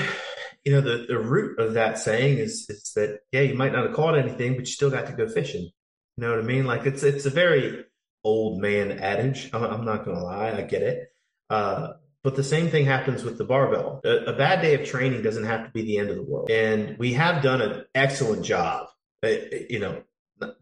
[0.64, 3.86] you know the, the root of that saying is is that yeah you might not
[3.86, 5.62] have caught anything but you still got to go fishing.
[5.62, 6.64] You know what i mean?
[6.64, 7.84] Like it's it's a very
[8.24, 9.50] old man adage.
[9.52, 11.12] I'm not going to lie, I get it.
[11.50, 14.00] Uh, but the same thing happens with the barbell.
[14.04, 16.50] A, a, bad day of training doesn't have to be the end of the world.
[16.50, 18.88] And we have done an excellent job,
[19.22, 19.28] uh,
[19.68, 20.02] you know,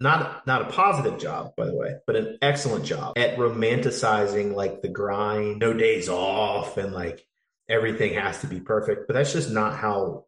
[0.00, 4.82] not not a positive job by the way but an excellent job at romanticizing like
[4.82, 7.26] the grind no days off and like
[7.68, 10.24] everything has to be perfect but that's just not how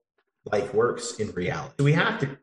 [0.51, 2.38] life works in reality we have to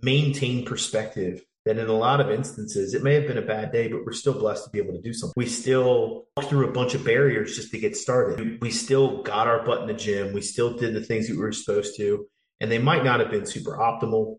[0.00, 3.88] maintain perspective that in a lot of instances, it may have been a bad day,
[3.88, 5.34] but we're still blessed to be able to do something.
[5.36, 8.62] We still walked through a bunch of barriers just to get started.
[8.62, 10.32] We still got our butt in the gym.
[10.32, 12.28] We still did the things that we were supposed to.
[12.60, 14.38] And they might not have been super optimal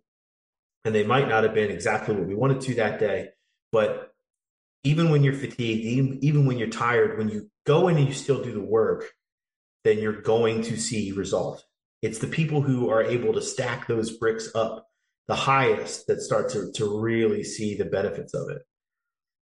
[0.86, 3.30] and they might not have been exactly what we wanted to that day.
[3.74, 4.14] But
[4.86, 8.14] even when you're fatigued, even, even when you're tired, when you go in and you
[8.14, 9.12] still do the work,
[9.84, 11.66] then you're going to see result.
[12.02, 14.87] It's the people who are able to stack those bricks up
[15.28, 18.62] the highest that start to, to really see the benefits of it.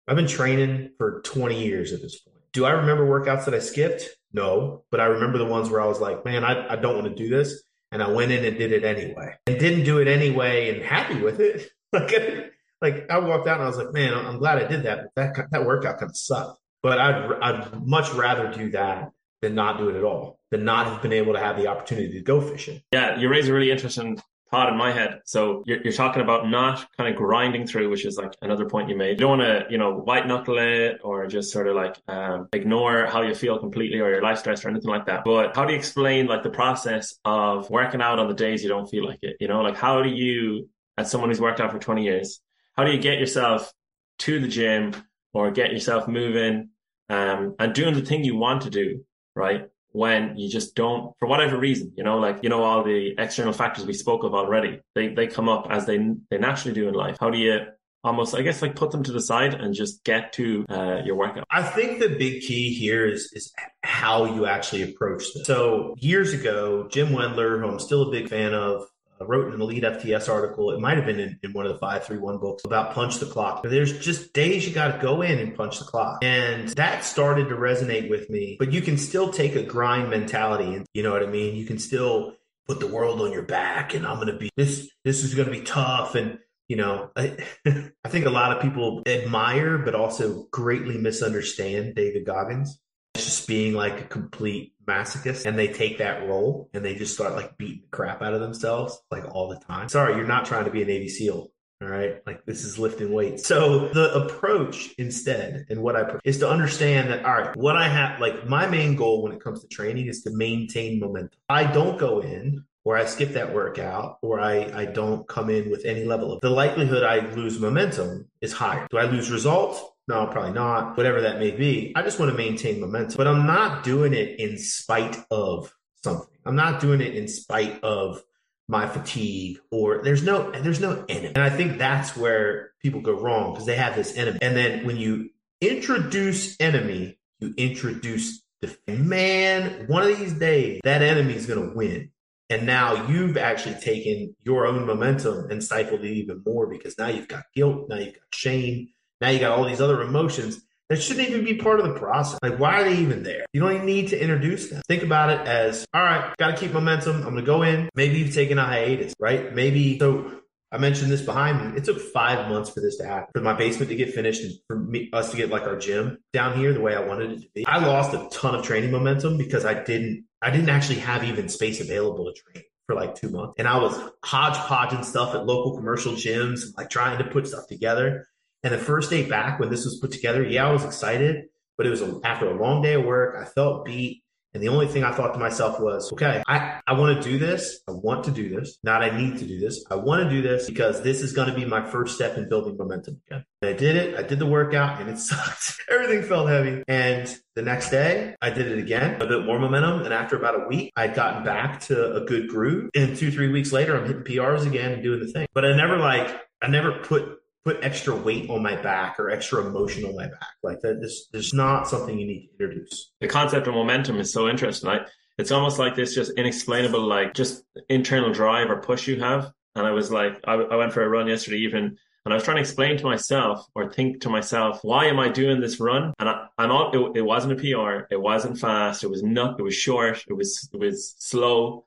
[0.06, 2.38] I've been training for 20 years at this point.
[2.52, 4.08] Do I remember workouts that I skipped?
[4.32, 7.08] No, but I remember the ones where I was like, man, I, I don't want
[7.08, 7.62] to do this.
[7.90, 11.20] And I went in and did it anyway and didn't do it anyway and happy
[11.20, 11.70] with it.
[11.92, 15.06] like, like I walked out and I was like, man, I'm glad I did that.
[15.14, 16.58] But that, that workout kind of sucked.
[16.82, 19.10] But I'd, I'd much rather do that
[19.40, 22.12] than not do it at all, than not have been able to have the opportunity
[22.12, 22.82] to go fishing.
[22.92, 25.20] Yeah, you raise a really interesting thought in my head.
[25.24, 28.88] So you're, you're talking about not kind of grinding through, which is like another point
[28.88, 29.20] you made.
[29.20, 32.48] You don't want to, you know, white knuckle it or just sort of like um,
[32.52, 35.24] ignore how you feel completely or your life stress or anything like that.
[35.24, 38.68] But how do you explain like the process of working out on the days you
[38.68, 39.36] don't feel like it?
[39.40, 42.40] You know, like how do you, as someone who's worked out for 20 years,
[42.76, 43.72] how do you get yourself
[44.20, 44.94] to the gym
[45.34, 46.70] or get yourself moving
[47.08, 49.68] um, and doing the thing you want to do, right?
[49.92, 53.52] When you just don't, for whatever reason, you know, like, you know, all the external
[53.52, 55.98] factors we spoke of already, they, they come up as they,
[56.30, 57.16] they naturally do in life.
[57.18, 57.60] How do you
[58.04, 61.16] almost, I guess, like put them to the side and just get to uh, your
[61.16, 61.46] workout?
[61.50, 65.46] I think the big key here is, is how you actually approach this.
[65.46, 68.84] So years ago, Jim Wendler, who I'm still a big fan of,
[69.24, 70.70] wrote in an Elite FTS article.
[70.70, 73.62] It might have been in, in one of the 531 books about punch the clock.
[73.62, 76.18] There's just days you got to go in and punch the clock.
[76.22, 78.56] And that started to resonate with me.
[78.58, 81.56] But you can still take a grind mentality and you know what I mean?
[81.56, 82.34] You can still
[82.66, 85.46] put the world on your back and I'm going to be this this is going
[85.46, 89.94] to be tough and you know, I, I think a lot of people admire but
[89.94, 92.78] also greatly misunderstand David Goggins
[93.14, 97.34] just being like a complete masochist and they take that role and they just start
[97.34, 99.88] like beating the crap out of themselves like all the time.
[99.88, 101.50] Sorry, you're not trying to be a Navy SEAL.
[101.80, 102.20] All right.
[102.26, 103.46] Like this is lifting weights.
[103.46, 107.88] So the approach instead and what I is to understand that, all right, what I
[107.88, 111.38] have, like my main goal when it comes to training is to maintain momentum.
[111.48, 115.70] I don't go in or I skip that workout or I, I don't come in
[115.70, 118.88] with any level of the likelihood I lose momentum is higher.
[118.90, 119.80] Do I lose results?
[120.08, 120.96] No, probably not.
[120.96, 121.92] Whatever that may be.
[121.94, 126.26] I just want to maintain momentum, but I'm not doing it in spite of something.
[126.46, 128.22] I'm not doing it in spite of
[128.70, 131.32] my fatigue or there's no there's no enemy.
[131.34, 134.38] And I think that's where people go wrong because they have this enemy.
[134.40, 141.02] And then when you introduce enemy, you introduce the man, one of these days that
[141.02, 142.10] enemy is going to win.
[142.50, 147.08] And now you've actually taken your own momentum and stifled it even more because now
[147.08, 148.88] you've got guilt, now you've got shame,
[149.20, 152.38] now you got all these other emotions that shouldn't even be part of the process.
[152.42, 153.44] Like, why are they even there?
[153.52, 154.82] You don't even need to introduce them.
[154.88, 157.16] Think about it as, all right, got to keep momentum.
[157.16, 157.90] I'm going to go in.
[157.94, 159.54] Maybe you've taken a hiatus, right?
[159.54, 160.34] Maybe so.
[160.70, 161.78] I mentioned this behind me.
[161.78, 164.52] It took five months for this to happen, for my basement to get finished and
[164.66, 167.40] for me, us to get like our gym down here the way I wanted it
[167.40, 167.66] to be.
[167.66, 171.48] I lost a ton of training momentum because I didn't, I didn't actually have even
[171.48, 173.54] space available to train for like two months.
[173.56, 178.26] And I was hodgepodging stuff at local commercial gyms, like trying to put stuff together.
[178.62, 181.86] And the first day back when this was put together, yeah, I was excited, but
[181.86, 183.36] it was a, after a long day of work.
[183.40, 184.22] I felt beat.
[184.54, 187.38] And the only thing I thought to myself was, okay, I, I want to do
[187.38, 187.80] this.
[187.86, 188.78] I want to do this.
[188.82, 189.84] Not I need to do this.
[189.90, 192.48] I want to do this because this is going to be my first step in
[192.48, 193.44] building momentum again.
[193.60, 194.18] And I did it.
[194.18, 195.82] I did the workout and it sucked.
[195.90, 196.82] Everything felt heavy.
[196.88, 200.02] And the next day I did it again, a bit more momentum.
[200.02, 202.90] And after about a week, I'd gotten back to a good groove.
[202.94, 205.46] And two, three weeks later, I'm hitting PRs again and doing the thing.
[205.52, 209.66] But I never like, I never put put extra weight on my back or extra
[209.66, 210.54] emotion on my back.
[210.62, 213.12] Like that, this, there's not something you need to introduce.
[213.20, 214.88] The concept of momentum is so interesting.
[214.88, 215.00] I,
[215.36, 219.52] it's almost like this just inexplainable, like just internal drive or push you have.
[219.74, 222.42] And I was like, I, I went for a run yesterday evening and I was
[222.42, 226.14] trying to explain to myself or think to myself, why am I doing this run?
[226.18, 228.06] And I, am all, it, it, wasn't a PR.
[228.10, 229.04] It wasn't fast.
[229.04, 230.24] It was not, it was short.
[230.26, 231.84] It was, it was slow.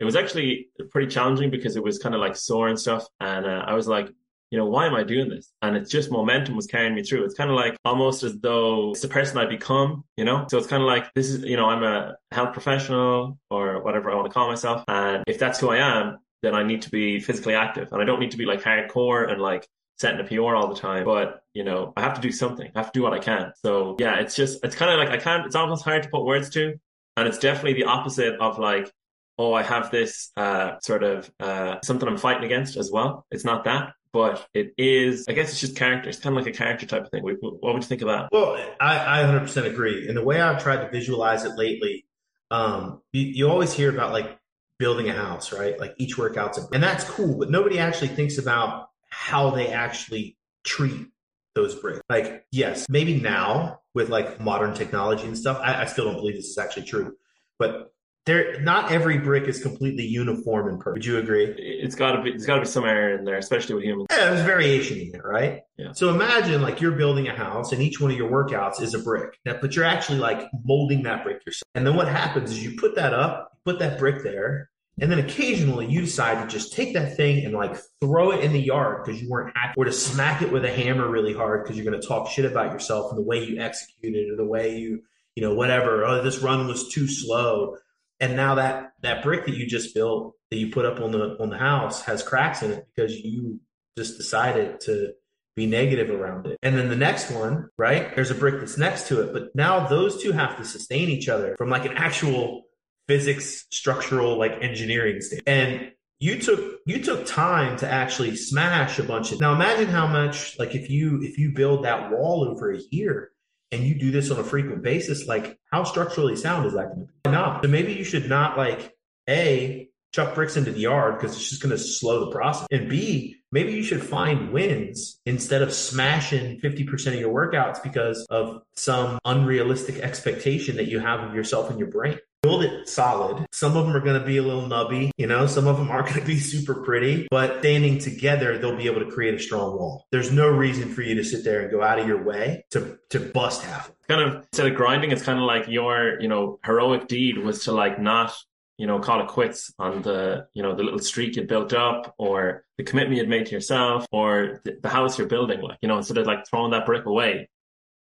[0.00, 3.06] It was actually pretty challenging because it was kind of like sore and stuff.
[3.20, 4.10] And uh, I was like,
[4.50, 5.52] you know, why am I doing this?
[5.62, 7.24] And it's just momentum was carrying me through.
[7.24, 10.46] It's kind of like almost as though it's the person I become, you know?
[10.50, 14.10] So it's kind of like this is, you know, I'm a health professional or whatever
[14.10, 14.82] I want to call myself.
[14.88, 18.04] And if that's who I am, then I need to be physically active and I
[18.04, 21.04] don't need to be like hardcore and like setting a PR all the time.
[21.04, 22.68] But, you know, I have to do something.
[22.74, 23.52] I have to do what I can.
[23.62, 26.24] So yeah, it's just, it's kind of like I can't, it's almost hard to put
[26.24, 26.74] words to.
[27.16, 28.90] And it's definitely the opposite of like,
[29.38, 33.26] oh, I have this uh, sort of uh, something I'm fighting against as well.
[33.30, 36.08] It's not that but it is, I guess it's just character.
[36.08, 37.22] It's kind of like a character type of thing.
[37.22, 38.28] What would you think of that?
[38.32, 40.08] Well, I, I 100% agree.
[40.08, 42.06] And the way I've tried to visualize it lately,
[42.50, 44.38] um, you, you always hear about like
[44.78, 45.78] building a house, right?
[45.78, 50.36] Like each workout's, a, and that's cool, but nobody actually thinks about how they actually
[50.64, 51.06] treat
[51.54, 52.00] those bricks.
[52.08, 56.36] Like, yes, maybe now with like modern technology and stuff, I, I still don't believe
[56.36, 57.16] this is actually true,
[57.58, 57.92] but
[58.26, 60.94] there not every brick is completely uniform and perfect.
[60.94, 61.46] Would you agree?
[61.46, 62.30] It's got to be.
[62.30, 64.08] There's got to be some error in there, especially with humans.
[64.10, 65.62] Yeah, there's variation in there, right?
[65.78, 65.92] Yeah.
[65.92, 68.98] So imagine like you're building a house, and each one of your workouts is a
[68.98, 69.38] brick.
[69.46, 71.68] Now, but you're actually like molding that brick yourself.
[71.74, 74.68] And then what happens is you put that up, put that brick there,
[75.00, 78.52] and then occasionally you decide to just take that thing and like throw it in
[78.52, 81.64] the yard because you weren't happy, or to smack it with a hammer really hard
[81.64, 84.44] because you're going to talk shit about yourself and the way you executed or the
[84.44, 85.02] way you,
[85.36, 86.04] you know, whatever.
[86.04, 87.78] Oh, this run was too slow
[88.20, 91.36] and now that that brick that you just built that you put up on the
[91.40, 93.60] on the house has cracks in it because you
[93.96, 95.12] just decided to
[95.56, 96.58] be negative around it.
[96.62, 98.14] And then the next one, right?
[98.14, 101.28] There's a brick that's next to it, but now those two have to sustain each
[101.28, 102.62] other from like an actual
[103.08, 105.42] physics structural like engineering state.
[105.46, 110.06] And you took you took time to actually smash a bunch of now imagine how
[110.06, 113.30] much like if you if you build that wall over a year
[113.72, 117.06] and you do this on a frequent basis, like how structurally sound is that going
[117.06, 117.30] to be?
[117.30, 117.62] Not.
[117.62, 118.94] So maybe you should not like
[119.28, 122.66] A, chuck bricks into the yard because it's just going to slow the process.
[122.70, 128.26] And B, maybe you should find wins instead of smashing 50% of your workouts because
[128.28, 133.46] of some unrealistic expectation that you have of yourself and your brain build it solid.
[133.52, 135.90] Some of them are going to be a little nubby, you know, some of them
[135.90, 139.38] aren't going to be super pretty, but standing together, they'll be able to create a
[139.38, 140.06] strong wall.
[140.10, 142.98] There's no reason for you to sit there and go out of your way to,
[143.10, 143.92] to bust half.
[144.08, 147.64] Kind of instead of grinding, it's kind of like your, you know, heroic deed was
[147.64, 148.34] to like not,
[148.78, 152.14] you know, call it quits on the, you know, the little streak you built up
[152.18, 155.60] or the commitment you'd made to yourself or the, the house you're building.
[155.60, 157.48] Like, you know, instead of like throwing that brick away,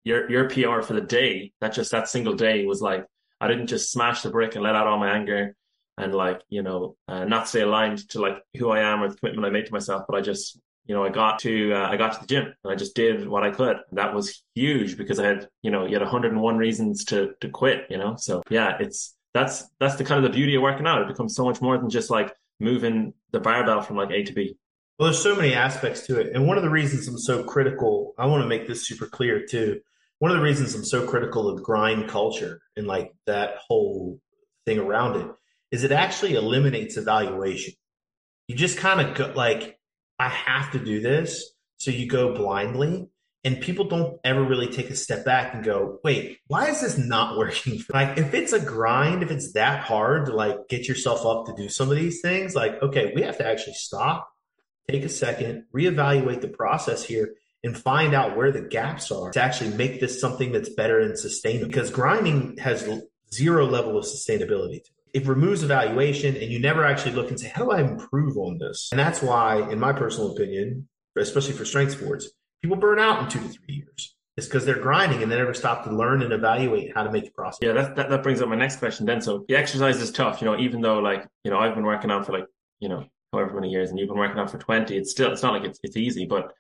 [0.04, 3.06] your, your PR for the day, that just that single day was like,
[3.40, 5.54] I didn't just smash the brick and let out all my anger
[5.98, 9.16] and like, you know, uh, not stay aligned to like who I am or the
[9.16, 11.96] commitment I made to myself, but I just you know, I got to uh, I
[11.96, 13.78] got to the gym and I just did what I could.
[13.92, 17.86] That was huge because I had, you know, you had 101 reasons to to quit,
[17.90, 18.16] you know.
[18.16, 21.02] So yeah, it's that's that's the kind of the beauty of working out.
[21.02, 24.32] It becomes so much more than just like moving the barbell from like A to
[24.32, 24.56] B.
[24.98, 28.14] Well, there's so many aspects to it, and one of the reasons I'm so critical,
[28.16, 29.80] I want to make this super clear too.
[30.18, 34.20] One of the reasons I'm so critical of grind culture and like that whole
[34.64, 35.30] thing around it
[35.70, 37.74] is it actually eliminates evaluation.
[38.48, 39.78] You just kind of go like
[40.18, 41.52] I have to do this.
[41.78, 43.08] So you go blindly
[43.44, 46.98] and people don't ever really take a step back and go, wait, why is this
[46.98, 47.80] not working?
[47.92, 51.62] Like if it's a grind, if it's that hard to like get yourself up to
[51.62, 54.28] do some of these things, like, okay, we have to actually stop,
[54.90, 57.34] take a second, reevaluate the process here
[57.64, 61.18] and find out where the gaps are to actually make this something that's better and
[61.18, 61.68] sustainable.
[61.68, 62.88] Because grinding has
[63.32, 64.82] zero level of sustainability
[65.16, 68.58] it removes evaluation and you never actually look and say, how do I improve on
[68.58, 68.90] this?
[68.92, 72.28] And that's why, in my personal opinion, especially for strength sports,
[72.60, 74.14] people burn out in two to three years.
[74.36, 77.24] It's because they're grinding and they never stop to learn and evaluate how to make
[77.24, 77.60] the process.
[77.62, 79.22] Yeah, that, that, that brings up my next question then.
[79.22, 82.10] So the exercise is tough, you know, even though like, you know, I've been working
[82.10, 82.46] out for like,
[82.80, 85.42] you know, however many years and you've been working out for 20, it's still, it's
[85.42, 86.52] not like it's, it's easy, but,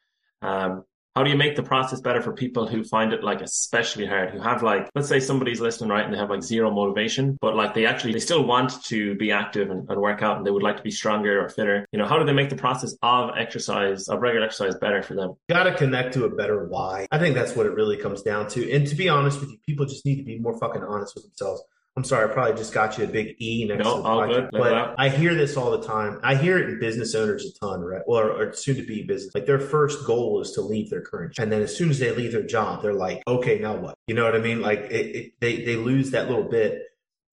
[0.46, 0.84] um,
[1.16, 4.28] how do you make the process better for people who find it like especially hard,
[4.32, 7.56] who have like, let's say somebody's listening, right, and they have like zero motivation, but
[7.56, 10.50] like they actually, they still want to be active and, and work out and they
[10.50, 11.86] would like to be stronger or fitter.
[11.90, 15.14] You know, how do they make the process of exercise, of regular exercise better for
[15.14, 15.36] them?
[15.48, 17.06] Got to connect to a better why.
[17.10, 18.70] I think that's what it really comes down to.
[18.70, 21.24] And to be honest with you, people just need to be more fucking honest with
[21.24, 21.62] themselves.
[21.96, 24.26] I'm sorry, I probably just got you a big E next no, to the all
[24.26, 24.50] good.
[24.52, 26.20] But I hear this all the time.
[26.22, 28.02] I hear it in business owners a ton, right?
[28.06, 29.34] Or, or soon to be business.
[29.34, 31.44] Like their first goal is to leave their current, job.
[31.44, 33.94] and then as soon as they leave their job, they're like, okay, now what?
[34.08, 34.60] You know what I mean?
[34.60, 36.82] Like it, it, they they lose that little bit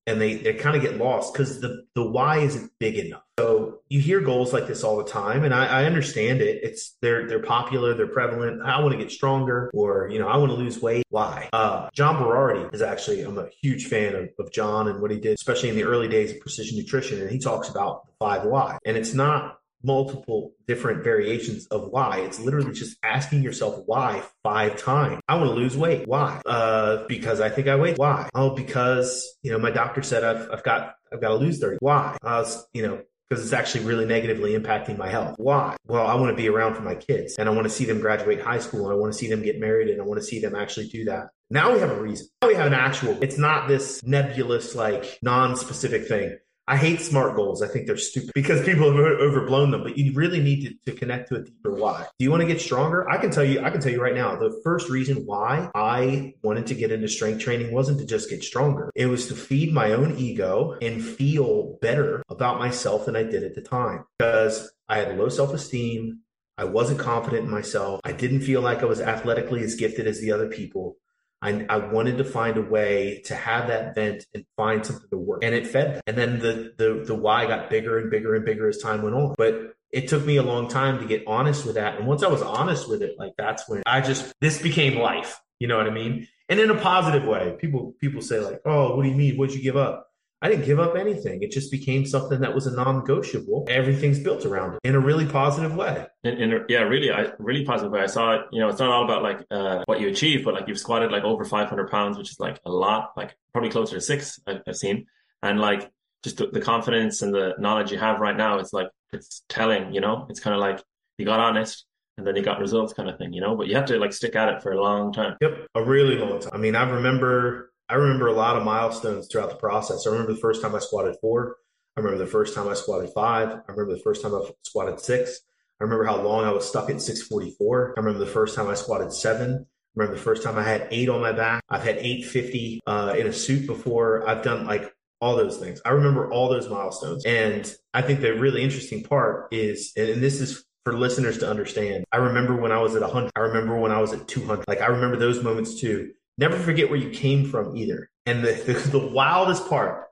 [0.07, 3.22] and they, they kind of get lost because the, the why isn't big enough.
[3.39, 6.59] So you hear goals like this all the time, and I, I understand it.
[6.61, 8.61] It's they're they're popular, they're prevalent.
[8.61, 11.03] I want to get stronger, or you know, I want to lose weight.
[11.09, 11.49] Why?
[11.51, 15.19] Uh, John Berardi is actually I'm a huge fan of, of John and what he
[15.19, 18.43] did, especially in the early days of precision nutrition, and he talks about the five
[18.43, 22.19] why, and it's not multiple different variations of why.
[22.19, 25.21] It's literally just asking yourself why five times.
[25.27, 26.07] I want to lose weight.
[26.07, 26.39] Why?
[26.45, 27.95] Uh, because I think I weigh.
[27.95, 28.29] Why?
[28.35, 31.77] Oh, because you know my doctor said I've I've got I've got to lose thirty.
[31.79, 32.15] Why?
[32.21, 33.01] Uh, you know.
[33.33, 35.33] Because it's actually really negatively impacting my health.
[35.39, 35.75] Why?
[35.87, 37.99] Well, I want to be around for my kids and I want to see them
[37.99, 40.23] graduate high school and I want to see them get married and I want to
[40.23, 41.29] see them actually do that.
[41.49, 42.27] Now we have a reason.
[42.43, 46.37] Now we have an actual, it's not this nebulous, like non specific thing.
[46.67, 47.61] I hate smart goals.
[47.61, 50.97] I think they're stupid because people have overblown them, but you really need to, to,
[50.97, 52.05] connect to a deeper why.
[52.17, 53.09] Do you want to get stronger?
[53.09, 56.33] I can tell you, I can tell you right now, the first reason why I
[56.41, 58.91] wanted to get into strength training wasn't to just get stronger.
[58.95, 63.43] It was to feed my own ego and feel better about myself than I did
[63.43, 66.19] at the time because I had low self esteem.
[66.57, 67.99] I wasn't confident in myself.
[68.03, 70.97] I didn't feel like I was athletically as gifted as the other people.
[71.43, 75.17] I, I wanted to find a way to have that vent and find something to
[75.17, 75.43] work.
[75.43, 76.01] And it fed.
[76.07, 79.13] And then the, the, the why got bigger and bigger and bigger as time went
[79.13, 79.35] on.
[79.37, 81.97] But it took me a long time to get honest with that.
[81.97, 85.37] And once I was honest with it, like that's when I just, this became life.
[85.59, 86.27] You know what I mean?
[86.47, 89.35] And in a positive way, people, people say like, Oh, what do you mean?
[89.35, 90.12] What'd you give up?
[90.43, 91.41] I didn't give up anything.
[91.41, 93.65] It just became something that was a non-negotiable.
[93.69, 96.05] Everything's built around it in a really positive way.
[96.25, 98.01] In, in yeah, really, I really positive way.
[98.01, 98.41] I saw it.
[98.51, 101.13] You know, it's not all about like uh, what you achieve, but like you've squatted
[101.13, 103.13] like over 500 pounds, which is like a lot.
[103.15, 105.05] Like probably closer to six I've, I've seen,
[105.41, 105.89] and like
[106.23, 108.59] just the, the confidence and the knowledge you have right now.
[108.59, 109.93] It's like it's telling.
[109.93, 110.83] You know, it's kind of like
[111.17, 111.85] you got honest
[112.17, 114.13] and then you got results kind of thing, you know, but you have to like
[114.13, 115.35] stick at it for a long time.
[115.41, 115.67] Yep.
[115.75, 116.51] A really long time.
[116.53, 120.07] I mean, I remember I remember a lot of milestones throughout the process.
[120.07, 121.57] I remember the first time I squatted four.
[121.95, 123.49] I remember the first time I squatted five.
[123.49, 125.41] I remember the first time I squatted six.
[125.79, 127.93] I remember how long I was stuck at 644.
[127.95, 129.65] I remember the first time I squatted seven.
[129.95, 131.63] I remember the first time I had eight on my back.
[131.69, 134.27] I've had 850 uh, in a suit before.
[134.27, 135.81] I've done like all those things.
[135.85, 137.25] I remember all those milestones.
[137.25, 142.05] And I think the really interesting part is, and this is for listeners to understand.
[142.11, 143.31] I remember when I was at 100.
[143.35, 144.65] I remember when I was at 200.
[144.67, 146.11] Like I remember those moments too.
[146.37, 148.09] Never forget where you came from either.
[148.25, 150.07] And the, the, the wildest part,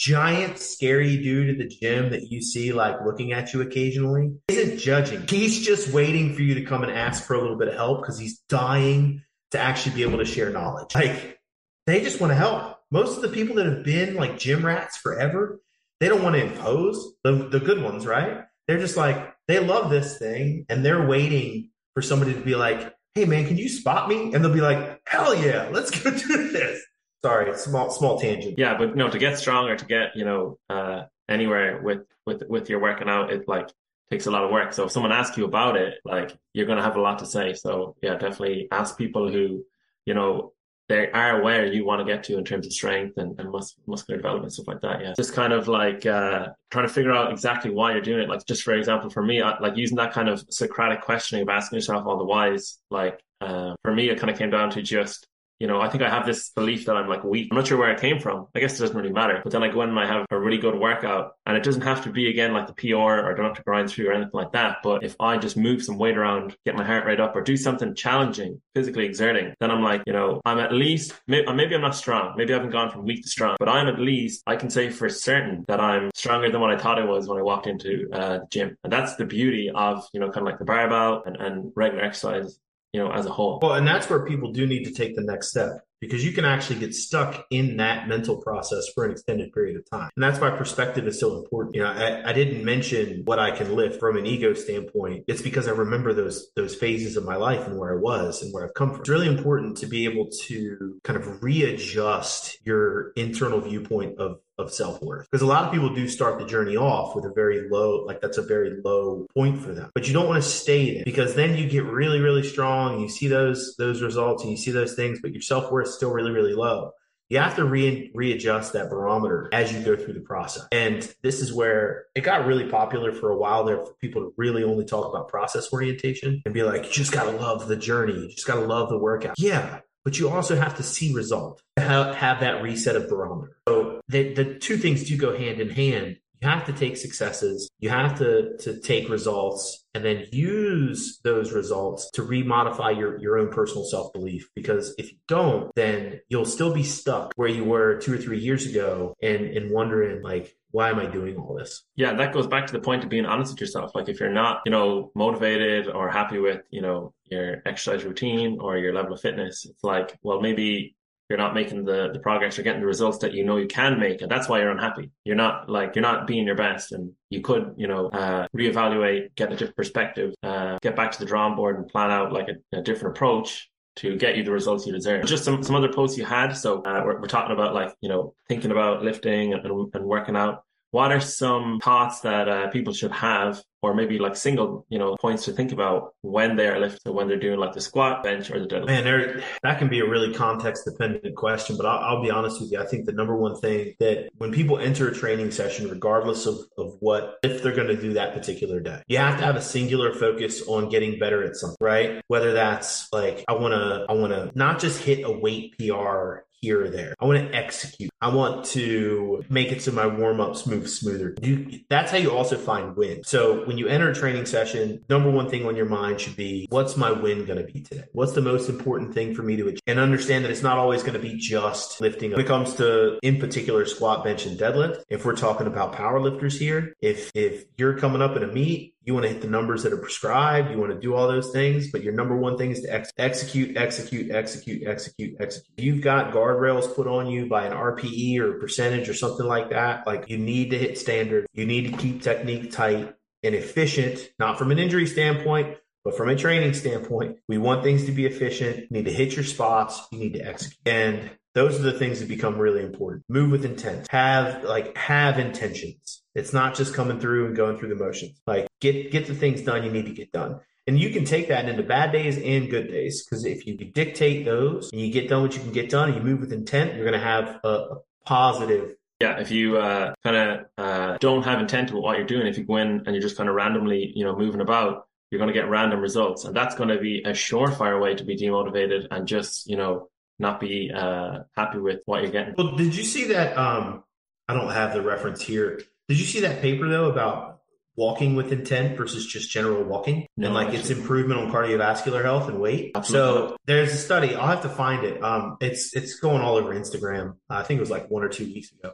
[0.00, 4.78] giant scary dude at the gym that you see like looking at you occasionally isn't
[4.78, 5.26] judging.
[5.28, 8.00] He's just waiting for you to come and ask for a little bit of help
[8.00, 10.94] because he's dying to actually be able to share knowledge.
[10.94, 11.38] Like
[11.86, 12.78] they just want to help.
[12.90, 15.60] Most of the people that have been like gym rats forever,
[16.00, 18.44] they don't want to impose the, the good ones, right?
[18.66, 22.94] They're just like, they love this thing and they're waiting for somebody to be like,
[23.14, 24.32] hey man, can you spot me?
[24.32, 26.84] And they'll be like, hell yeah, let's go do this.
[27.22, 28.58] Sorry, small small tangent.
[28.58, 32.70] Yeah, but no, to get stronger, to get you know uh, anywhere with with with
[32.70, 33.68] your working out, it like
[34.10, 34.72] takes a lot of work.
[34.72, 37.54] So if someone asks you about it, like you're to have a lot to say.
[37.54, 39.64] So yeah, definitely ask people who,
[40.06, 40.52] you know,
[40.90, 43.76] they are where you want to get to in terms of strength and, and mus-
[43.86, 45.00] muscular development, stuff like that.
[45.00, 45.12] Yeah.
[45.16, 48.28] Just kind of like uh, trying to figure out exactly why you're doing it.
[48.28, 51.48] Like, just for example, for me, I, like using that kind of Socratic questioning of
[51.48, 54.82] asking yourself all the whys, like, uh, for me, it kind of came down to
[54.82, 55.28] just
[55.60, 57.48] you know, I think I have this belief that I'm like weak.
[57.50, 58.48] I'm not sure where it came from.
[58.54, 59.40] I guess it doesn't really matter.
[59.44, 61.82] But then I go in and I have a really good workout and it doesn't
[61.82, 64.12] have to be again like the PR or I don't have to grind through or
[64.12, 64.78] anything like that.
[64.82, 67.58] But if I just move some weight around, get my heart rate up or do
[67.58, 71.82] something challenging, physically exerting, then I'm like, you know, I'm at least, maybe, maybe I'm
[71.82, 72.34] not strong.
[72.36, 74.88] Maybe I haven't gone from weak to strong, but I'm at least, I can say
[74.88, 78.08] for certain that I'm stronger than what I thought I was when I walked into
[78.14, 78.76] uh, the gym.
[78.82, 82.02] And that's the beauty of, you know, kind of like the barbell and, and regular
[82.02, 82.58] exercise
[82.92, 83.58] you know, as a whole.
[83.62, 86.44] Well, and that's where people do need to take the next step because you can
[86.44, 90.10] actually get stuck in that mental process for an extended period of time.
[90.16, 91.76] And that's why perspective is so important.
[91.76, 95.24] You know, I, I, didn't mention what I can lift from an ego standpoint.
[95.28, 98.52] It's because I remember those those phases of my life and where I was and
[98.52, 99.00] where I've come from.
[99.00, 104.72] It's really important to be able to kind of readjust your internal viewpoint of of
[104.72, 108.04] self-worth because a lot of people do start the journey off with a very low
[108.04, 111.04] like that's a very low point for them but you don't want to stay there
[111.04, 114.56] because then you get really really strong and you see those those results and you
[114.56, 116.92] see those things but your self-worth is still really really low
[117.30, 120.66] you have to re- readjust that barometer as you go through the process.
[120.72, 124.34] And this is where it got really popular for a while there for people to
[124.36, 127.76] really only talk about process orientation and be like, you just got to love the
[127.76, 128.14] journey.
[128.14, 129.36] You just got to love the workout.
[129.38, 129.78] Yeah
[130.10, 133.56] but you also have to see result, have, have that reset of barometer.
[133.68, 136.16] So the, the two things do go hand in hand.
[136.42, 141.52] You have to take successes, you have to, to take results, and then use those
[141.52, 144.48] results to remodify your, your own personal self belief.
[144.54, 148.38] Because if you don't, then you'll still be stuck where you were two or three
[148.38, 151.82] years ago and, and wondering, like, why am I doing all this?
[151.96, 153.92] Yeah, that goes back to the point of being honest with yourself.
[153.94, 158.58] Like if you're not, you know, motivated or happy with, you know, your exercise routine
[158.60, 160.94] or your level of fitness, it's like, well, maybe
[161.30, 164.00] you're not making the, the progress, you're getting the results that you know you can
[164.00, 164.20] make.
[164.20, 165.12] And that's why you're unhappy.
[165.24, 166.90] You're not like, you're not being your best.
[166.90, 171.20] And you could, you know, uh, reevaluate, get a different perspective, uh, get back to
[171.20, 174.50] the drawing board and plan out like a, a different approach to get you the
[174.50, 175.24] results you deserve.
[175.24, 176.52] Just some, some other posts you had.
[176.52, 180.36] So uh, we're, we're, talking about like, you know, thinking about lifting and, and working
[180.36, 180.64] out.
[180.92, 185.16] What are some thoughts that uh, people should have, or maybe like single, you know,
[185.20, 188.50] points to think about when they are lifting, when they're doing like the squat, bench,
[188.50, 188.86] or the deadlift?
[188.86, 192.60] Man, there, that can be a really context dependent question, but I'll, I'll, be honest
[192.60, 192.80] with you.
[192.80, 196.58] I think the number one thing that when people enter a training session, regardless of,
[196.76, 199.62] of what, if they're going to do that particular day, you have to have a
[199.62, 202.20] singular focus on getting better at something, right?
[202.26, 206.40] Whether that's like, I want to, I want to not just hit a weight PR
[206.60, 207.14] here or there.
[207.20, 208.10] I want to execute.
[208.20, 211.34] I want to make it so my warm ups move smoother.
[211.40, 213.22] You, that's how you also find win.
[213.24, 216.66] So when you enter a training session, number one thing on your mind should be,
[216.70, 218.04] what's my win going to be today?
[218.12, 219.80] What's the most important thing for me to achieve?
[219.86, 222.32] And understand that it's not always going to be just lifting.
[222.32, 226.20] When it comes to, in particular, squat, bench, and deadlift, if we're talking about power
[226.20, 229.48] lifters here, if, if you're coming up in a meet you want to hit the
[229.48, 230.70] numbers that are prescribed.
[230.70, 233.10] You want to do all those things, but your number one thing is to ex-
[233.16, 235.78] execute, execute, execute, execute, execute.
[235.78, 240.06] You've got guardrails put on you by an RPE or percentage or something like that.
[240.06, 241.46] Like you need to hit standard.
[241.52, 246.28] You need to keep technique tight and efficient, not from an injury standpoint, but from
[246.28, 247.38] a training standpoint.
[247.48, 248.78] We want things to be efficient.
[248.78, 250.00] You need to hit your spots.
[250.12, 250.78] You need to execute.
[250.86, 253.24] And those are the things that become really important.
[253.28, 254.06] Move with intent.
[254.10, 256.22] Have like have intentions.
[256.34, 258.40] It's not just coming through and going through the motions.
[258.46, 260.60] Like get get the things done you need to get done.
[260.90, 264.44] And you can take that into bad days and good days because if you dictate
[264.44, 266.96] those and you get done what you can get done and you move with intent,
[266.96, 271.44] you're going to have a, a positive yeah, if you uh, kind of uh, don't
[271.44, 273.54] have intent with what you're doing, if you go in and you're just kind of
[273.54, 276.98] randomly, you know, moving about, you're going to get random results, and that's going to
[276.98, 280.08] be a surefire way to be demotivated and just, you know,
[280.40, 282.54] not be uh, happy with what you're getting.
[282.58, 283.56] Well, did you see that?
[283.56, 284.02] Um,
[284.48, 285.82] I don't have the reference here.
[286.08, 287.49] Did you see that paper though about
[287.96, 292.48] walking with intent versus just general walking no, and like its improvement on cardiovascular health
[292.48, 292.92] and weight?
[292.94, 293.48] Absolutely.
[293.48, 294.34] So there's a study.
[294.34, 295.22] I'll have to find it.
[295.22, 297.36] Um, it's it's going all over Instagram.
[297.48, 298.92] I think it was like one or two weeks ago.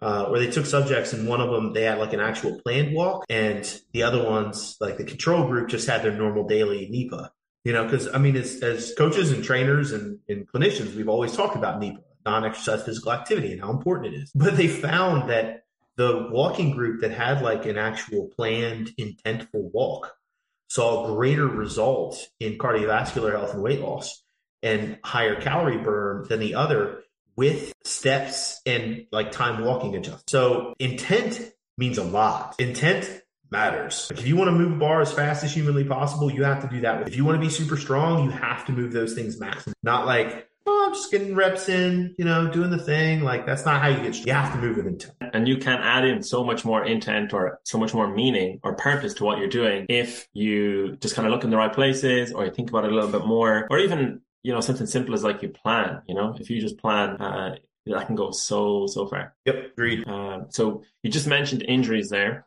[0.00, 2.94] Uh, where they took subjects and one of them they had like an actual planned
[2.94, 7.30] walk and the other ones like the control group just had their normal daily NEPA
[7.64, 11.34] you know, because I mean, as, as coaches and trainers and, and clinicians, we've always
[11.34, 14.30] talked about NEPA, non exercise physical activity, and how important it is.
[14.34, 15.63] But they found that
[15.96, 20.14] the walking group that had like an actual planned, intentful walk
[20.68, 24.22] saw greater results in cardiovascular health and weight loss
[24.62, 27.02] and higher calorie burn than the other
[27.36, 30.28] with steps and like time walking adjustment.
[30.28, 31.40] So intent
[31.76, 32.56] means a lot.
[32.58, 34.08] Intent matters.
[34.10, 36.62] Like if you want to move a bar as fast as humanly possible, you have
[36.62, 37.06] to do that.
[37.06, 39.74] If you want to be super strong, you have to move those things maximum.
[39.82, 43.22] Not like, oh, I'm just getting reps in, you know, doing the thing.
[43.22, 44.26] Like that's not how you get.
[44.26, 45.14] You have to move with intent.
[45.32, 48.74] And you can add in so much more intent or so much more meaning or
[48.74, 52.32] purpose to what you're doing if you just kind of look in the right places
[52.32, 55.14] or you think about it a little bit more, or even you know something simple
[55.14, 56.02] as like you plan.
[56.06, 57.16] You know, if you just plan.
[57.20, 57.56] Uh,
[57.86, 59.34] that can go so so far.
[59.44, 60.08] Yep, agreed.
[60.08, 62.46] Um, so you just mentioned injuries there.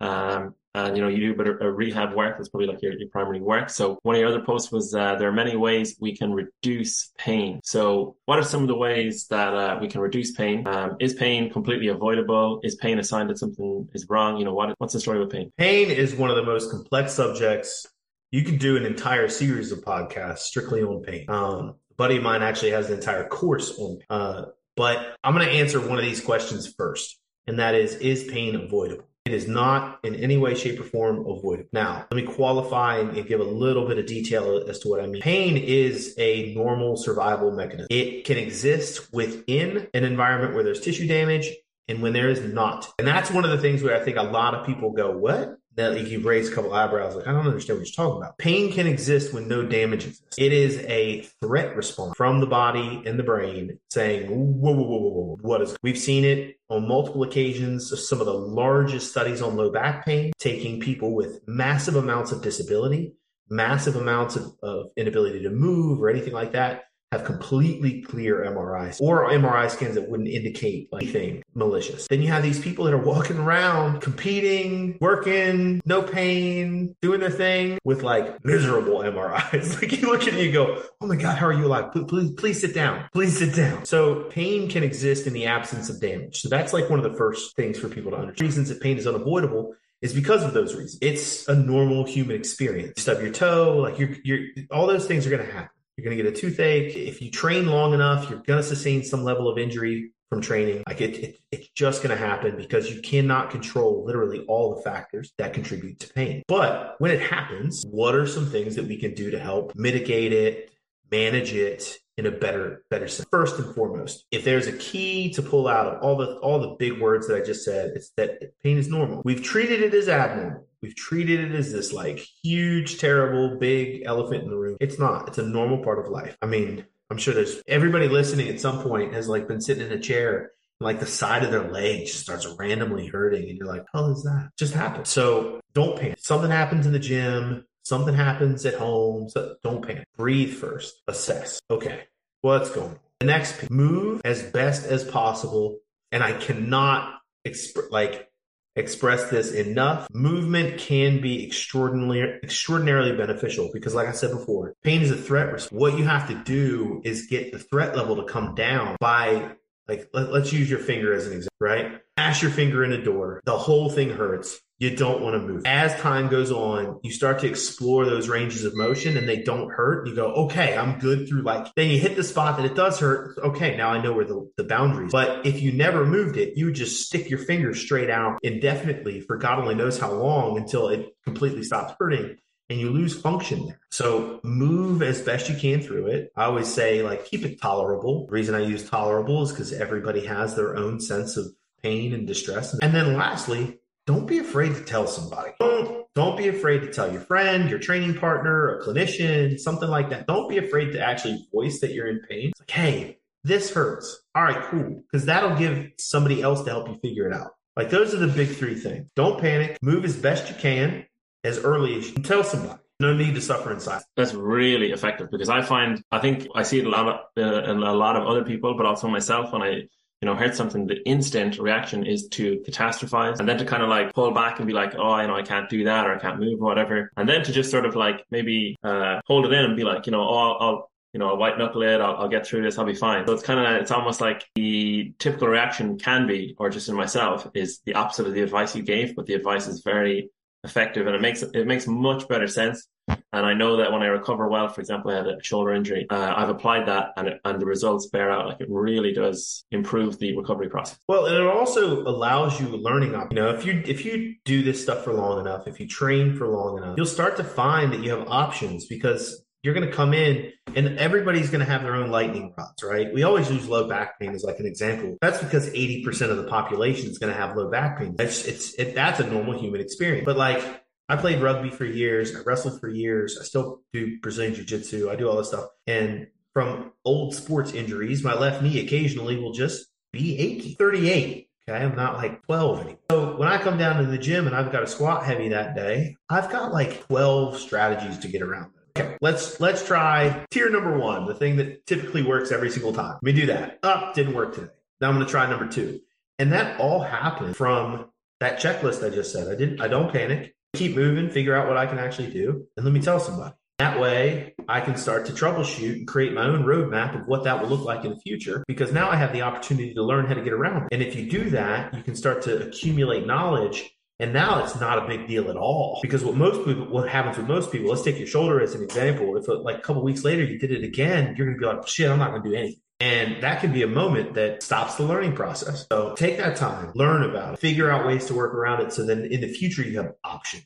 [0.00, 2.36] Um, and you know you do a bit of rehab work.
[2.36, 3.70] That's probably like your, your primary work.
[3.70, 7.12] So one of your other posts was uh, there are many ways we can reduce
[7.18, 7.60] pain.
[7.64, 10.66] So what are some of the ways that uh, we can reduce pain?
[10.66, 12.60] Um, is pain completely avoidable?
[12.62, 14.38] Is pain a sign that something is wrong?
[14.38, 15.52] You know what what's the story with pain?
[15.56, 17.86] Pain is one of the most complex subjects.
[18.30, 21.24] You can do an entire series of podcasts strictly on pain.
[21.28, 24.44] Um, buddy of mine actually has an entire course on uh,
[24.76, 28.54] but i'm going to answer one of these questions first and that is is pain
[28.54, 31.68] avoidable it is not in any way, shape, or form avoidable.
[31.72, 35.06] Now, let me qualify and give a little bit of detail as to what I
[35.06, 35.20] mean.
[35.20, 37.88] Pain is a normal survival mechanism.
[37.90, 41.50] It can exist within an environment where there's tissue damage
[41.88, 42.88] and when there is not.
[42.98, 45.58] And that's one of the things where I think a lot of people go, What?
[45.78, 48.36] That like you've raised a couple eyebrows, like I don't understand what you're talking about.
[48.36, 50.36] Pain can exist when no damage exists.
[50.36, 54.98] It is a threat response from the body and the brain saying, whoa, whoa, whoa,
[54.98, 55.38] whoa, whoa.
[55.40, 55.76] What is?
[55.82, 58.08] We've seen it on multiple occasions.
[58.08, 62.42] Some of the largest studies on low back pain, taking people with massive amounts of
[62.42, 63.14] disability,
[63.48, 69.00] massive amounts of, of inability to move or anything like that, have completely clear MRIs
[69.00, 72.06] or MRI scans that wouldn't indicate anything malicious.
[72.08, 77.30] Then you have these people that are walking around, competing, working, no pain, doing their
[77.30, 79.74] thing with like miserable MRIs.
[79.82, 81.92] like you look at it and you go, oh my God, how are you alive?
[81.92, 83.08] Please, please, please sit down.
[83.12, 83.84] Please sit down.
[83.86, 86.40] So pain can exist in the absence of damage.
[86.40, 88.48] So that's like one of the first things for people to understand.
[88.48, 90.98] Reasons that pain is unavoidable is because of those reasons.
[91.00, 92.92] It's a normal human experience.
[92.96, 95.70] You stub your toe, like you're, you're, all those things are going to happen.
[95.98, 96.96] You're going to get a toothache.
[96.96, 100.84] If you train long enough, you're going to sustain some level of injury from training.
[100.86, 104.82] Like it, it it's just going to happen because you cannot control literally all the
[104.82, 106.44] factors that contribute to pain.
[106.46, 110.32] But when it happens, what are some things that we can do to help mitigate
[110.32, 110.70] it,
[111.10, 113.28] manage it in a better better sense?
[113.32, 116.76] First and foremost, if there's a key to pull out of all the all the
[116.78, 119.22] big words that I just said, it's that pain is normal.
[119.24, 120.67] We've treated it as abnormal.
[120.82, 124.76] We've treated it as this like huge, terrible, big elephant in the room.
[124.80, 125.28] It's not.
[125.28, 126.36] It's a normal part of life.
[126.40, 129.92] I mean, I'm sure there's everybody listening at some point has like been sitting in
[129.92, 133.66] a chair and like the side of their leg just starts randomly hurting and you're
[133.66, 134.50] like, hell is that?
[134.56, 135.06] Just happened.
[135.06, 136.18] So don't panic.
[136.20, 139.28] Something happens in the gym, something happens at home.
[139.28, 140.06] So don't panic.
[140.16, 141.02] Breathe first.
[141.08, 141.60] Assess.
[141.70, 142.04] Okay.
[142.42, 142.98] What's going on?
[143.20, 145.78] The next move as best as possible.
[146.12, 148.30] And I cannot exp- like
[148.78, 150.08] express this enough.
[150.12, 155.68] Movement can be extraordinarily extraordinarily beneficial because like I said before, pain is a threat.
[155.70, 159.56] What you have to do is get the threat level to come down by
[159.86, 162.00] like let, us use your finger as an example, right?
[162.18, 163.40] Smash your finger in a door.
[163.44, 165.62] The whole thing hurts you don't want to move.
[165.66, 169.70] As time goes on, you start to explore those ranges of motion and they don't
[169.70, 170.06] hurt.
[170.06, 173.00] You go, okay, I'm good through like, then you hit the spot that it does
[173.00, 173.38] hurt.
[173.38, 175.10] Okay, now I know where the, the boundaries.
[175.10, 179.36] But if you never moved it, you just stick your finger straight out indefinitely for
[179.36, 182.36] God only knows how long until it completely stops hurting
[182.70, 183.80] and you lose function there.
[183.90, 186.32] So move as best you can through it.
[186.36, 188.26] I always say like keep it tolerable.
[188.26, 191.46] The reason I use tolerable is because everybody has their own sense of
[191.82, 192.74] pain and distress.
[192.74, 195.50] And then lastly, don't be afraid to tell somebody.
[195.60, 200.08] Don't, don't be afraid to tell your friend, your training partner, a clinician, something like
[200.08, 200.26] that.
[200.26, 202.48] Don't be afraid to actually voice that you're in pain.
[202.48, 204.18] It's like, hey, this hurts.
[204.34, 205.02] All right, cool.
[205.02, 207.50] Because that'll give somebody else to help you figure it out.
[207.76, 209.10] Like those are the big three things.
[209.14, 209.76] Don't panic.
[209.82, 211.04] Move as best you can,
[211.44, 212.22] as early as you can.
[212.22, 212.80] Tell somebody.
[213.00, 214.06] No need to suffer in silence.
[214.16, 217.70] That's really effective because I find I think I see it a lot of, uh,
[217.70, 219.82] in a lot of other people, but also myself when I
[220.20, 223.88] you know, heard something, the instant reaction is to catastrophize and then to kind of
[223.88, 226.18] like pull back and be like, oh, you know, I can't do that or I
[226.18, 227.12] can't move or whatever.
[227.16, 230.06] And then to just sort of like maybe uh, hold it in and be like,
[230.06, 232.78] you know, oh, I'll, you know, I'll white knuckle it, I'll, I'll, get through this,
[232.78, 233.26] I'll be fine.
[233.26, 236.96] So it's kind of, it's almost like the typical reaction can be, or just in
[236.96, 240.30] myself, is the opposite of the advice you gave, but the advice is very
[240.64, 242.88] effective and it makes, it makes much better sense
[243.32, 246.06] and I know that when I recover well, for example, I had a shoulder injury,
[246.10, 248.46] uh, I've applied that and, it, and the results bear out.
[248.46, 250.98] Like it really does improve the recovery process.
[251.08, 253.30] Well, and it also allows you learning up.
[253.30, 256.34] You know, if you, if you do this stuff for long enough, if you train
[256.34, 259.94] for long enough, you'll start to find that you have options because you're going to
[259.94, 263.12] come in and everybody's going to have their own lightning rods, right?
[263.12, 265.18] We always use low back pain as like an example.
[265.20, 268.16] That's because 80% of the population is going to have low back pain.
[268.18, 270.24] It's, it's, it, that's a normal human experience.
[270.24, 270.64] But like,
[271.10, 272.34] I played rugby for years.
[272.34, 273.36] I wrestled for years.
[273.38, 275.10] I still do Brazilian jiu jitsu.
[275.10, 275.66] I do all this stuff.
[275.86, 280.76] And from old sports injuries, my left knee occasionally will just be achy.
[280.78, 281.46] 38.
[281.68, 282.98] Okay, I'm not like 12 anymore.
[283.10, 285.76] So when I come down to the gym and I've got a squat heavy that
[285.76, 288.72] day, I've got like 12 strategies to get around.
[288.98, 293.12] Okay, let's let's try tier number one, the thing that typically works every single time.
[293.12, 293.78] Let me do that.
[293.84, 294.72] Up, oh, didn't work today.
[295.00, 296.00] Now I'm gonna try number two.
[296.40, 299.46] And that all happened from that checklist I just said.
[299.46, 300.54] I didn't I don't panic.
[300.74, 303.54] Keep moving, figure out what I can actually do, and let me tell somebody.
[303.78, 307.62] That way, I can start to troubleshoot and create my own roadmap of what that
[307.62, 310.34] will look like in the future because now I have the opportunity to learn how
[310.34, 310.88] to get around.
[310.90, 313.96] And if you do that, you can start to accumulate knowledge.
[314.20, 317.36] And now it's not a big deal at all because what most people, what happens
[317.36, 319.36] with most people, let's take your shoulder as an example.
[319.36, 321.86] If like a couple weeks later you did it again, you're going to be like,
[321.86, 322.80] shit, I'm not going to do anything.
[323.00, 325.86] And that can be a moment that stops the learning process.
[325.90, 328.92] So take that time, learn about it, figure out ways to work around it.
[328.92, 330.64] So then in the future, you have options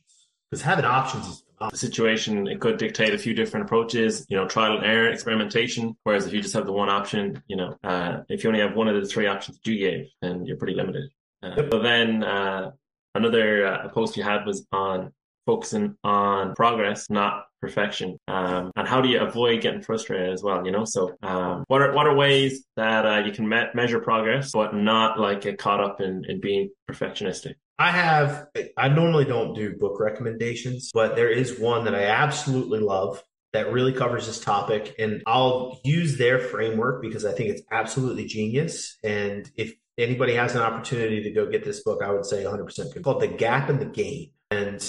[0.51, 4.49] because having options is the situation, it could dictate a few different approaches, you know,
[4.49, 5.97] trial and error, experimentation.
[6.05, 8.75] Whereas if you just have the one option, you know, uh, if you only have
[8.75, 11.11] one of the three options you gave, then you're pretty limited.
[11.43, 11.63] Uh.
[11.63, 12.73] But then uh,
[13.15, 15.13] another uh, post you had was on
[15.47, 18.17] focusing on progress, not perfection.
[18.29, 20.65] Um, and how do you avoid getting frustrated as well?
[20.65, 24.01] You know, so um, what are what are ways that uh, you can me- measure
[24.01, 27.55] progress, but not like get caught up in in being perfectionistic?
[27.79, 28.47] I have,
[28.77, 33.73] I normally don't do book recommendations, but there is one that I absolutely love that
[33.73, 34.95] really covers this topic.
[34.99, 38.97] And I'll use their framework because I think it's absolutely genius.
[39.03, 42.67] And if anybody has an opportunity to go get this book, I would say 100%
[42.77, 42.97] good.
[42.97, 44.31] It's called The Gap and the Gain.
[44.51, 44.85] And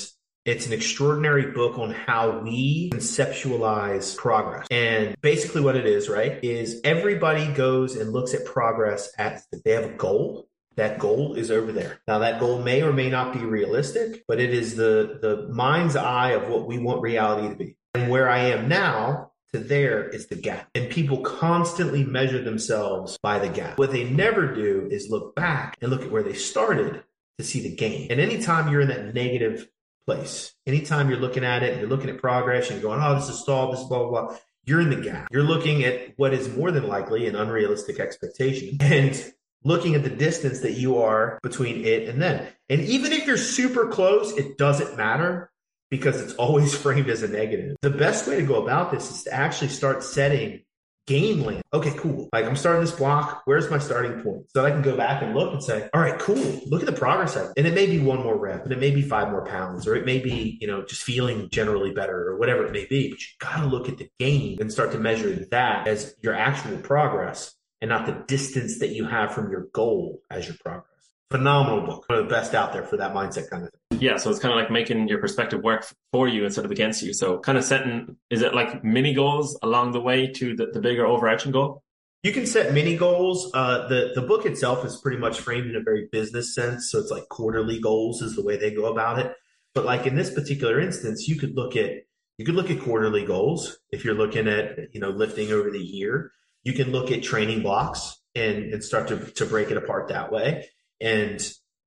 [0.46, 4.68] it's an extraordinary book on how we conceptualize progress.
[4.70, 9.72] And basically what it is, right, is everybody goes and looks at progress as they
[9.72, 12.00] have a goal that goal is over there.
[12.08, 15.96] Now that goal may or may not be realistic, but it is the the mind's
[15.96, 17.78] eye of what we want reality to be.
[17.94, 20.70] And where I am now to there is the gap.
[20.76, 23.78] And people constantly measure themselves by the gap.
[23.78, 27.04] What they never do is look back and look at where they started
[27.38, 28.12] to see the gain.
[28.12, 29.68] And anytime you're in that negative
[30.06, 33.40] place, anytime you're looking at it you're looking at progress and going, oh, this is
[33.40, 35.28] stalled, this is blah, blah, blah, you're in the gap.
[35.32, 38.78] You're looking at what is more than likely an unrealistic expectation.
[38.82, 39.34] And
[39.66, 42.48] looking at the distance that you are between it and then.
[42.70, 45.53] And even if you're super close, it doesn't matter
[45.94, 47.76] because it's always framed as a negative.
[47.84, 50.62] The best way to go about this is to actually start setting
[51.06, 51.62] game land.
[51.72, 52.30] Okay, cool.
[52.34, 53.44] Like I'm starting this block.
[53.46, 54.50] Where's my starting point?
[54.50, 56.62] So that I can go back and look and say, all right, cool.
[56.66, 57.38] Look at the progress.
[57.38, 59.86] I've, and it may be one more rep and it may be five more pounds
[59.86, 63.10] or it may be, you know, just feeling generally better or whatever it may be.
[63.10, 66.34] But you got to look at the gain and start to measure that as your
[66.34, 70.88] actual progress and not the distance that you have from your goal as your progress.
[71.30, 72.10] Phenomenal book.
[72.10, 73.80] One of the best out there for that mindset kind of thing.
[74.04, 77.02] Yeah, so it's kind of like making your perspective work for you instead of against
[77.04, 77.14] you.
[77.14, 80.82] So kind of setting, is it like mini goals along the way to the, the
[80.82, 81.84] bigger overarching goal?
[82.22, 83.50] You can set mini goals.
[83.54, 87.00] Uh, the the book itself is pretty much framed in a very business sense, so
[87.00, 89.34] it's like quarterly goals is the way they go about it.
[89.74, 91.92] But like in this particular instance, you could look at
[92.38, 95.80] you could look at quarterly goals if you're looking at you know lifting over the
[95.80, 96.32] year
[96.64, 100.32] you can look at training blocks and, and start to, to break it apart that
[100.32, 100.70] way.
[101.00, 101.42] And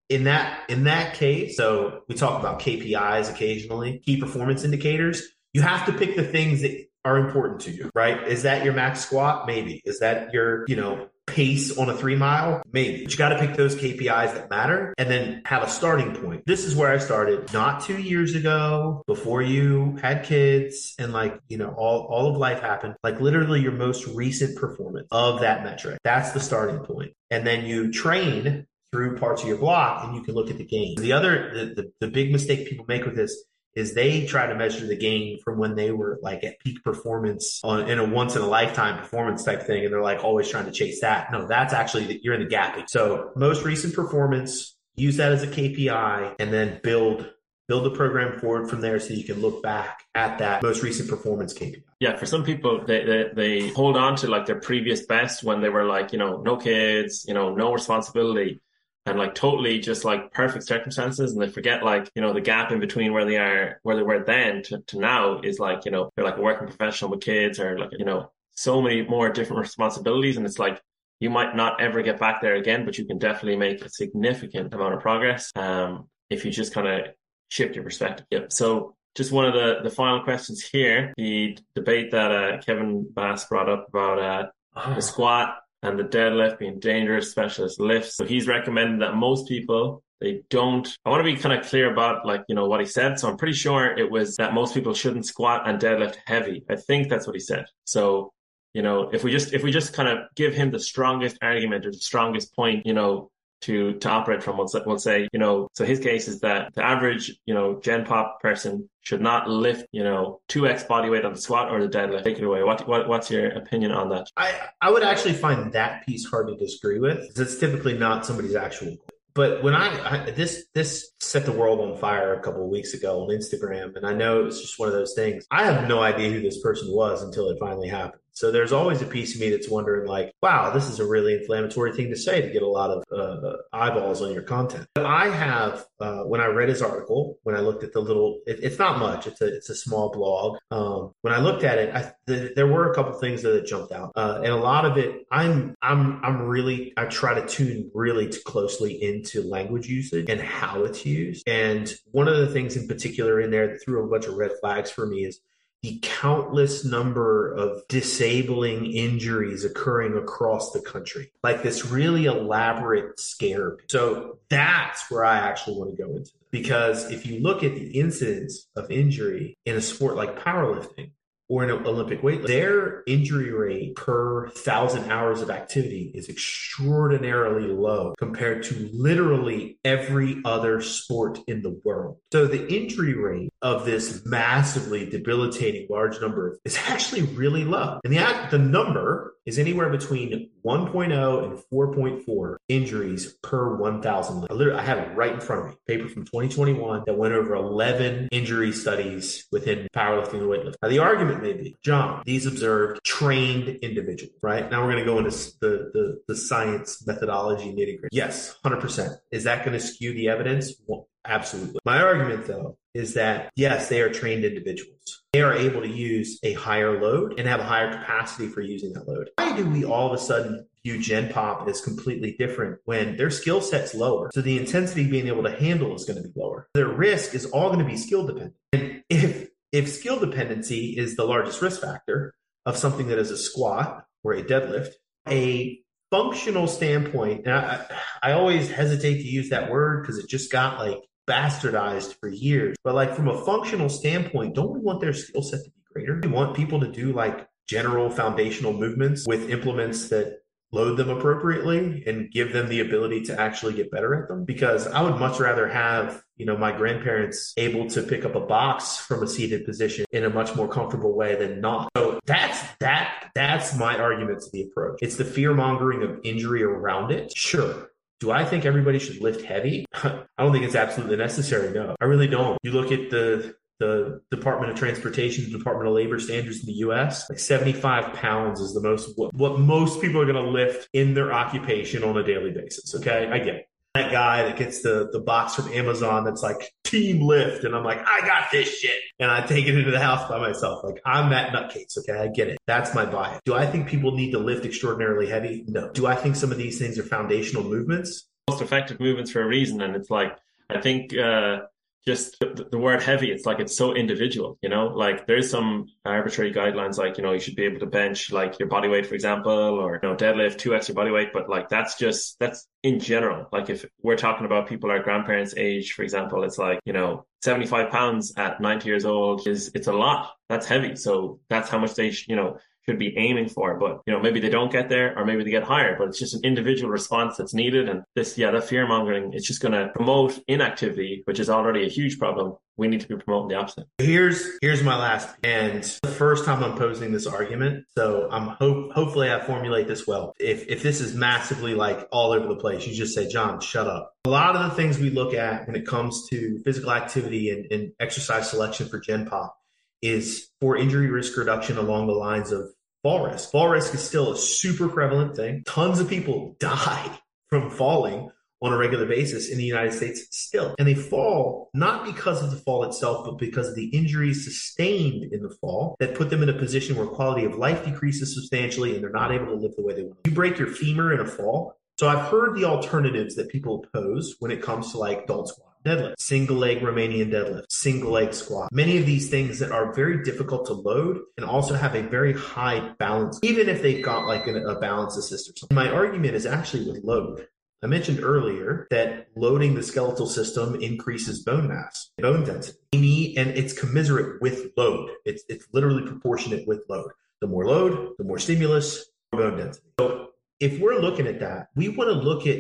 [0.09, 5.23] in that in that case, so we talk about KPIs occasionally, key performance indicators.
[5.53, 8.27] You have to pick the things that are important to you, right?
[8.27, 9.47] Is that your max squat?
[9.47, 9.81] Maybe.
[9.85, 12.63] Is that your, you know, pace on a three mile?
[12.73, 13.05] Maybe.
[13.05, 16.45] But you got to pick those KPIs that matter and then have a starting point.
[16.47, 21.39] This is where I started not two years ago before you had kids and like,
[21.49, 22.97] you know, all, all of life happened.
[23.05, 26.01] Like literally your most recent performance of that metric.
[26.03, 27.13] That's the starting point.
[27.31, 30.65] And then you train through parts of your block and you can look at the
[30.65, 30.97] gain.
[30.97, 33.45] The other, the, the, the big mistake people make with this
[33.77, 37.61] is they try to measure the gain from when they were like at peak performance
[37.63, 39.85] on, in a once in a lifetime performance type thing.
[39.85, 41.31] And they're like always trying to chase that.
[41.31, 42.89] No, that's actually you're in the gapping.
[42.89, 47.31] So most recent performance, use that as a KPI and then build
[47.69, 51.11] build the program forward from there so you can look back at that most recent
[51.11, 51.83] performance KPI.
[52.01, 55.61] Yeah, for some people, they, they, they hold on to like their previous best when
[55.61, 58.61] they were like, you know, no kids, you know, no responsibility
[59.07, 62.73] and like totally just like perfect circumstances and they forget like you know the gap
[62.73, 65.91] in between where they are where they were then to, to now is like you
[65.91, 69.31] know they're like a working professional with kids or like you know so many more
[69.31, 70.81] different responsibilities and it's like
[71.21, 74.75] you might not ever get back there again but you can definitely make a significant
[74.75, 77.07] amount of progress um if you just kind of
[77.49, 81.15] shift your perspective yep so just one of the, the final questions here.
[81.17, 85.01] The debate that uh, Kevin Bass brought up about uh, the ah.
[85.01, 88.17] squat and the deadlift being dangerous, specialist lifts.
[88.17, 90.89] So he's recommended that most people they don't.
[91.05, 93.19] I want to be kind of clear about like you know what he said.
[93.19, 96.65] So I'm pretty sure it was that most people shouldn't squat and deadlift heavy.
[96.69, 97.67] I think that's what he said.
[97.85, 98.33] So
[98.73, 101.87] you know if we just if we just kind of give him the strongest argument
[101.87, 103.31] or the strongest point, you know
[103.63, 104.57] to to operate from.
[104.57, 108.05] We'll, we'll say, you know, so his case is that the average, you know, Gen
[108.05, 111.81] Pop person should not lift, you know, two x body weight on the squat or
[111.81, 112.25] the deadlift.
[112.25, 112.63] Take it away.
[112.63, 114.29] What, what what's your opinion on that?
[114.37, 117.21] I I would actually find that piece hard to disagree with.
[117.21, 118.97] because It's typically not somebody's actual
[119.37, 122.95] but when I, I, this this set the world on fire a couple of weeks
[122.95, 125.47] ago on Instagram, and I know it was just one of those things.
[125.51, 128.23] I have no idea who this person was until it finally happened.
[128.37, 131.33] So there's always a piece of me that's wondering, like, wow, this is a really
[131.33, 134.87] inflammatory thing to say to get a lot of uh, eyeballs on your content.
[134.95, 138.41] But I have, uh, when I read his article, when I looked at the little,
[138.47, 139.27] it, it's not much.
[139.27, 140.59] It's a it's a small blog.
[140.71, 143.91] Um, when I looked at it, I, the, there were a couple things that jumped
[143.91, 147.91] out, uh, and a lot of it, I'm I'm I'm really I try to tune
[147.95, 151.43] really closely into language usage and how it's used.
[151.49, 154.53] And one of the things in particular in there that threw a bunch of red
[154.61, 155.41] flags for me is
[155.87, 163.77] the countless number of disabling injuries occurring across the country, like this really elaborate scare.
[163.89, 166.33] So that's where I actually want to go into.
[166.51, 171.13] Because if you look at the incidence of injury in a sport like powerlifting,
[171.49, 178.15] or an Olympic weightlifting, their injury rate per thousand hours of activity is extraordinarily low
[178.19, 182.19] compared to literally every other sport in the world.
[182.33, 188.01] So the injury rate of this massively debilitating large number is actually really low.
[188.05, 194.47] And the, the number is anywhere between 1.0 and 4.4 injuries per 1,000.
[194.51, 195.77] I, literally, I have it right in front of me.
[195.87, 200.75] Paper from 2021 that went over 11 injury studies within powerlifting and weightlifting.
[200.83, 204.69] Now, the argument may be, John, these observed trained individuals, right?
[204.71, 205.31] Now we're going to go into
[205.61, 208.17] the, the, the science methodology nitty gritty.
[208.17, 209.17] Yes, 100%.
[209.31, 210.75] Is that going to skew the evidence?
[210.87, 211.79] Well, absolutely.
[211.85, 215.23] My argument, though, is that yes, they are trained individuals.
[215.33, 218.93] They are able to use a higher load and have a higher capacity for using
[218.95, 219.31] that load.
[219.37, 223.31] Why do we all of a sudden view Gen Pop as completely different when their
[223.31, 224.31] skill set's lower?
[224.33, 226.69] So the intensity being able to handle is going to be lower.
[226.75, 228.55] Their risk is all going to be skill dependent.
[228.73, 232.35] And if if skill dependency is the largest risk factor
[232.65, 234.93] of something that is a squat or a deadlift,
[235.29, 235.81] a
[236.11, 237.85] functional standpoint, and I,
[238.23, 242.77] I always hesitate to use that word because it just got like bastardized for years.
[242.85, 246.21] But like from a functional standpoint, don't we want their skill set to be greater?
[246.23, 250.41] We want people to do like general foundational movements with implements that
[250.73, 254.87] load them appropriately and give them the ability to actually get better at them because
[254.87, 258.97] I would much rather have, you know, my grandparents able to pick up a box
[258.97, 261.89] from a seated position in a much more comfortable way than not.
[261.97, 264.99] So that's that that's my argument to the approach.
[265.03, 267.37] It's the fear mongering of injury around it.
[267.37, 267.91] Sure.
[268.21, 269.85] Do I think everybody should lift heavy?
[269.95, 271.73] I don't think it's absolutely necessary.
[271.73, 272.59] No, I really don't.
[272.63, 276.79] You look at the the Department of Transportation, the Department of Labor standards in the
[276.79, 277.29] U.S.
[277.29, 281.13] Like 75 pounds is the most what, what most people are going to lift in
[281.13, 282.95] their occupation on a daily basis.
[282.95, 283.67] Okay, I get it
[283.97, 287.65] that guy that gets the, the box from Amazon that's like team lift.
[287.65, 288.99] And I'm like, I got this shit.
[289.19, 290.85] And I take it into the house by myself.
[290.85, 291.99] Like I'm that nutcase.
[291.99, 292.19] Okay.
[292.19, 292.59] I get it.
[292.67, 293.41] That's my bias.
[293.45, 295.65] Do I think people need to lift extraordinarily heavy?
[295.67, 295.91] No.
[295.91, 298.29] Do I think some of these things are foundational movements?
[298.49, 299.81] Most effective movements for a reason.
[299.81, 300.37] And it's like,
[300.71, 301.61] I think, uh,
[302.07, 304.87] just the, the, word heavy it's like it's so individual you know?
[304.87, 308.59] Like there's some arbitrary guidelines like you know you should be able to bench like
[308.59, 311.69] your body weight for example or you know deadlift two extra body weight but like
[311.69, 313.49] that's just that's in general.
[313.53, 317.27] Like if we're talking about people our grandparents age for example it's like you know
[317.43, 320.33] 75 pounds at 90 years old is it's a lot.
[320.49, 320.97] That's heavy.
[320.97, 323.79] So that's how much they you know should be aiming for.
[323.79, 326.19] But, you know, maybe they don't get there or maybe they get higher, but it's
[326.19, 327.89] just an individual response that's needed.
[327.89, 331.85] And this, yeah, that fear mongering, it's just going to promote inactivity, which is already
[331.85, 332.57] a huge problem.
[332.79, 333.87] We need to be promoting the opposite.
[333.97, 337.87] Here's, here's my last, and the first time I'm posing this argument.
[337.97, 340.35] So I'm hope, hopefully I formulate this well.
[340.39, 343.87] If, if this is massively like all over the place, you just say, John, shut
[343.87, 344.13] up.
[344.27, 347.65] A lot of the things we look at when it comes to physical activity and,
[347.73, 349.57] and exercise selection for Gen Pop
[350.03, 352.69] is for injury risk reduction along the lines of
[353.07, 353.53] fall risk.
[353.53, 355.63] Fall risk is still a super prevalent thing.
[355.65, 357.09] Tons of people die
[357.49, 360.75] from falling on a regular basis in the United States still.
[360.77, 365.33] And they fall not because of the fall itself, but because of the injuries sustained
[365.33, 368.95] in the fall that put them in a position where quality of life decreases substantially
[368.95, 370.19] and they're not able to live the way they want.
[370.25, 371.77] You break your femur in a fall.
[372.01, 375.76] So I've heard the alternatives that people pose when it comes to like don't squat
[375.87, 378.71] deadlift, single leg Romanian deadlift, single leg squat.
[378.73, 382.33] Many of these things that are very difficult to load and also have a very
[382.33, 385.75] high balance, even if they've got like a, a balance assist or something.
[385.75, 387.47] My argument is actually with load.
[387.83, 393.37] I mentioned earlier that loading the skeletal system increases bone mass, bone density.
[393.37, 395.11] And it's commiserate with load.
[395.25, 397.11] It's, it's literally proportionate with load.
[397.41, 399.87] The more load, the more stimulus, more bone density.
[400.01, 402.59] So if we're looking at that, we want to look at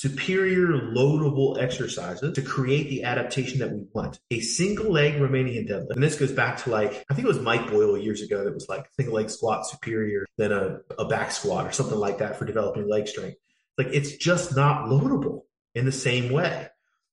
[0.00, 4.18] superior loadable exercises to create the adaptation that we want.
[4.30, 5.90] A single leg Romanian deadlift.
[5.90, 8.54] And this goes back to like, I think it was Mike Boyle years ago that
[8.54, 12.38] was like single leg squat superior than a, a back squat or something like that
[12.38, 13.36] for developing leg strength.
[13.76, 15.42] Like it's just not loadable
[15.74, 16.68] in the same way.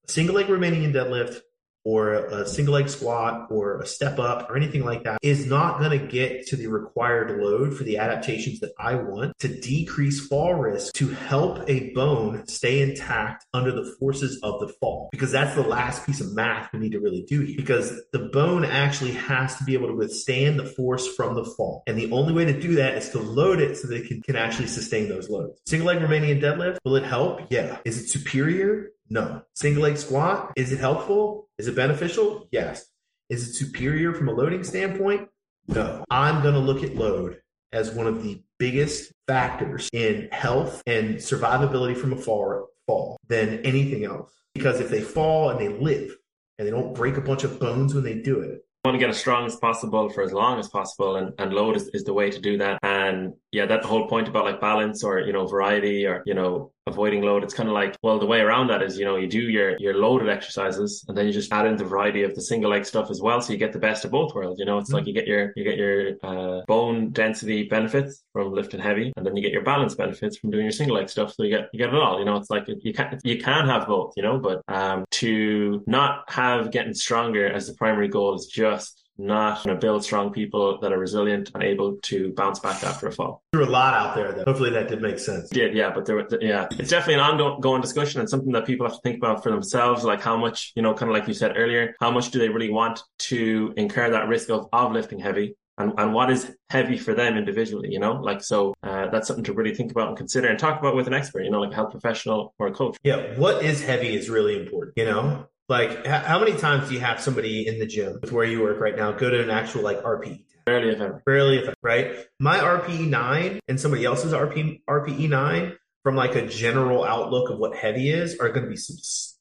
[0.08, 1.42] Single leg Romanian deadlift
[1.88, 5.80] or a single leg squat or a step up or anything like that is not
[5.80, 10.28] going to get to the required load for the adaptations that I want to decrease
[10.28, 15.08] fall risk to help a bone stay intact under the forces of the fall.
[15.14, 17.56] Because that's the last piece of math we need to really do here.
[17.56, 21.84] Because the bone actually has to be able to withstand the force from the fall.
[21.88, 24.22] And the only way to do that is to load it so that it can,
[24.24, 25.62] can actually sustain those loads.
[25.66, 27.44] Single leg Romanian deadlift, will it help?
[27.50, 27.78] Yeah.
[27.86, 28.92] Is it superior?
[29.10, 29.44] No.
[29.54, 31.50] Single leg squat, is it helpful?
[31.58, 32.48] Is it beneficial?
[32.52, 32.86] Yes.
[33.30, 35.30] Is it superior from a loading standpoint?
[35.68, 36.04] No.
[36.10, 37.42] I'm going to look at load
[37.74, 43.60] as one of the biggest factors in health and survivability from a fall, fall than
[43.66, 44.32] anything else.
[44.54, 46.16] Because if they fall and they live
[46.58, 49.10] and they don't break a bunch of bones when they do it, want to get
[49.10, 52.14] as strong as possible for as long as possible and, and load is, is the
[52.14, 55.46] way to do that and yeah that whole point about like balance or you know
[55.46, 57.44] variety or you know avoiding load.
[57.44, 59.78] It's kind of like well the way around that is you know you do your
[59.80, 62.86] your loaded exercises and then you just add in the variety of the single leg
[62.86, 64.78] stuff as well so you get the best of both worlds you know?
[64.78, 64.96] It's mm-hmm.
[64.98, 69.26] like you get your you get your uh, bone density benefits from lifting heavy and
[69.26, 71.70] then you get your balance benefits from doing your single leg stuff so you get
[71.74, 72.38] you get it all you know?
[72.38, 74.38] It's like you can you can have both you know?
[74.38, 79.76] But um to not have getting stronger as the primary goal is just not going
[79.76, 83.44] to build strong people that are resilient and able to bounce back after a fall.
[83.52, 84.44] There a lot out there, though.
[84.46, 85.50] Hopefully that did make sense.
[85.50, 85.92] Did, yeah.
[85.92, 89.02] But there, were, yeah, it's definitely an ongoing discussion and something that people have to
[89.02, 90.04] think about for themselves.
[90.04, 92.50] Like how much, you know, kind of like you said earlier, how much do they
[92.50, 95.56] really want to incur that risk of, of lifting heavy?
[95.80, 99.44] And, and what is heavy for them individually, you know, like, so, uh, that's something
[99.44, 101.72] to really think about and consider and talk about with an expert, you know, like
[101.72, 102.98] a health professional or a coach.
[103.04, 103.38] Yeah.
[103.38, 107.20] What is heavy is really important, you know, like, how many times do you have
[107.20, 110.02] somebody in the gym with where you work right now go to an actual like
[110.02, 110.46] RPE?
[110.66, 111.24] Rarely if ever.
[111.26, 112.26] Rarely if ever, right?
[112.40, 117.60] My RPE nine and somebody else's RP, RPE nine from like a general outlook of
[117.60, 118.78] what heavy is are going to be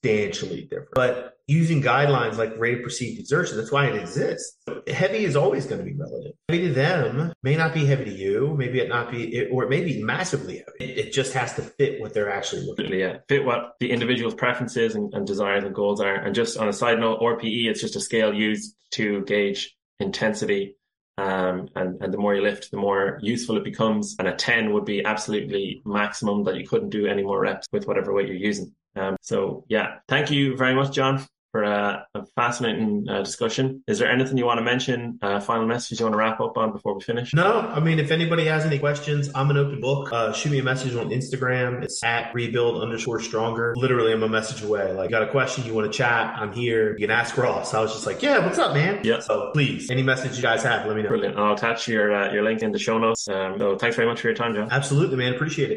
[0.07, 0.91] substantially different.
[0.95, 4.59] But using guidelines like rate of perceived exertion, that's why it exists.
[4.89, 6.33] Heavy is always going to be relative.
[6.49, 9.71] Heavy to them may not be heavy to you, maybe it not be, or it
[9.71, 10.93] may be massively heavy.
[10.93, 12.93] It, just has to fit what they're actually looking.
[12.93, 16.15] Yeah, fit what the individual's preferences and, and desires and goals are.
[16.15, 20.77] And just on a side note, RPE, it's just a scale used to gauge intensity
[21.19, 24.17] um, and, and the more you lift, the more useful it becomes.
[24.19, 27.87] And a 10 would be absolutely maximum that you couldn't do any more reps with
[27.87, 28.75] whatever weight you're using.
[28.97, 33.83] Um, so yeah, thank you very much, John, for a, a fascinating uh, discussion.
[33.87, 35.19] Is there anything you want to mention?
[35.23, 37.33] Uh, final message you want to wrap up on before we finish?
[37.33, 40.13] No, I mean, if anybody has any questions, I'm an open book.
[40.13, 41.83] Uh, shoot me a message on Instagram.
[41.83, 43.75] It's at rebuild underscore stronger.
[43.77, 44.93] Literally, I'm a message away.
[44.93, 46.37] Like, got a question, you want to chat?
[46.37, 46.93] I'm here.
[46.99, 47.73] You can ask Ross.
[47.73, 49.01] I was just like, yeah, what's up, man?
[49.03, 49.21] Yeah.
[49.21, 51.09] So please, any message you guys have, let me know.
[51.09, 51.39] Brilliant.
[51.39, 53.29] I'll attach your uh, your link in the show notes.
[53.29, 54.69] Um, so thanks very much for your time, John.
[54.71, 55.35] Absolutely, man.
[55.35, 55.75] Appreciate it.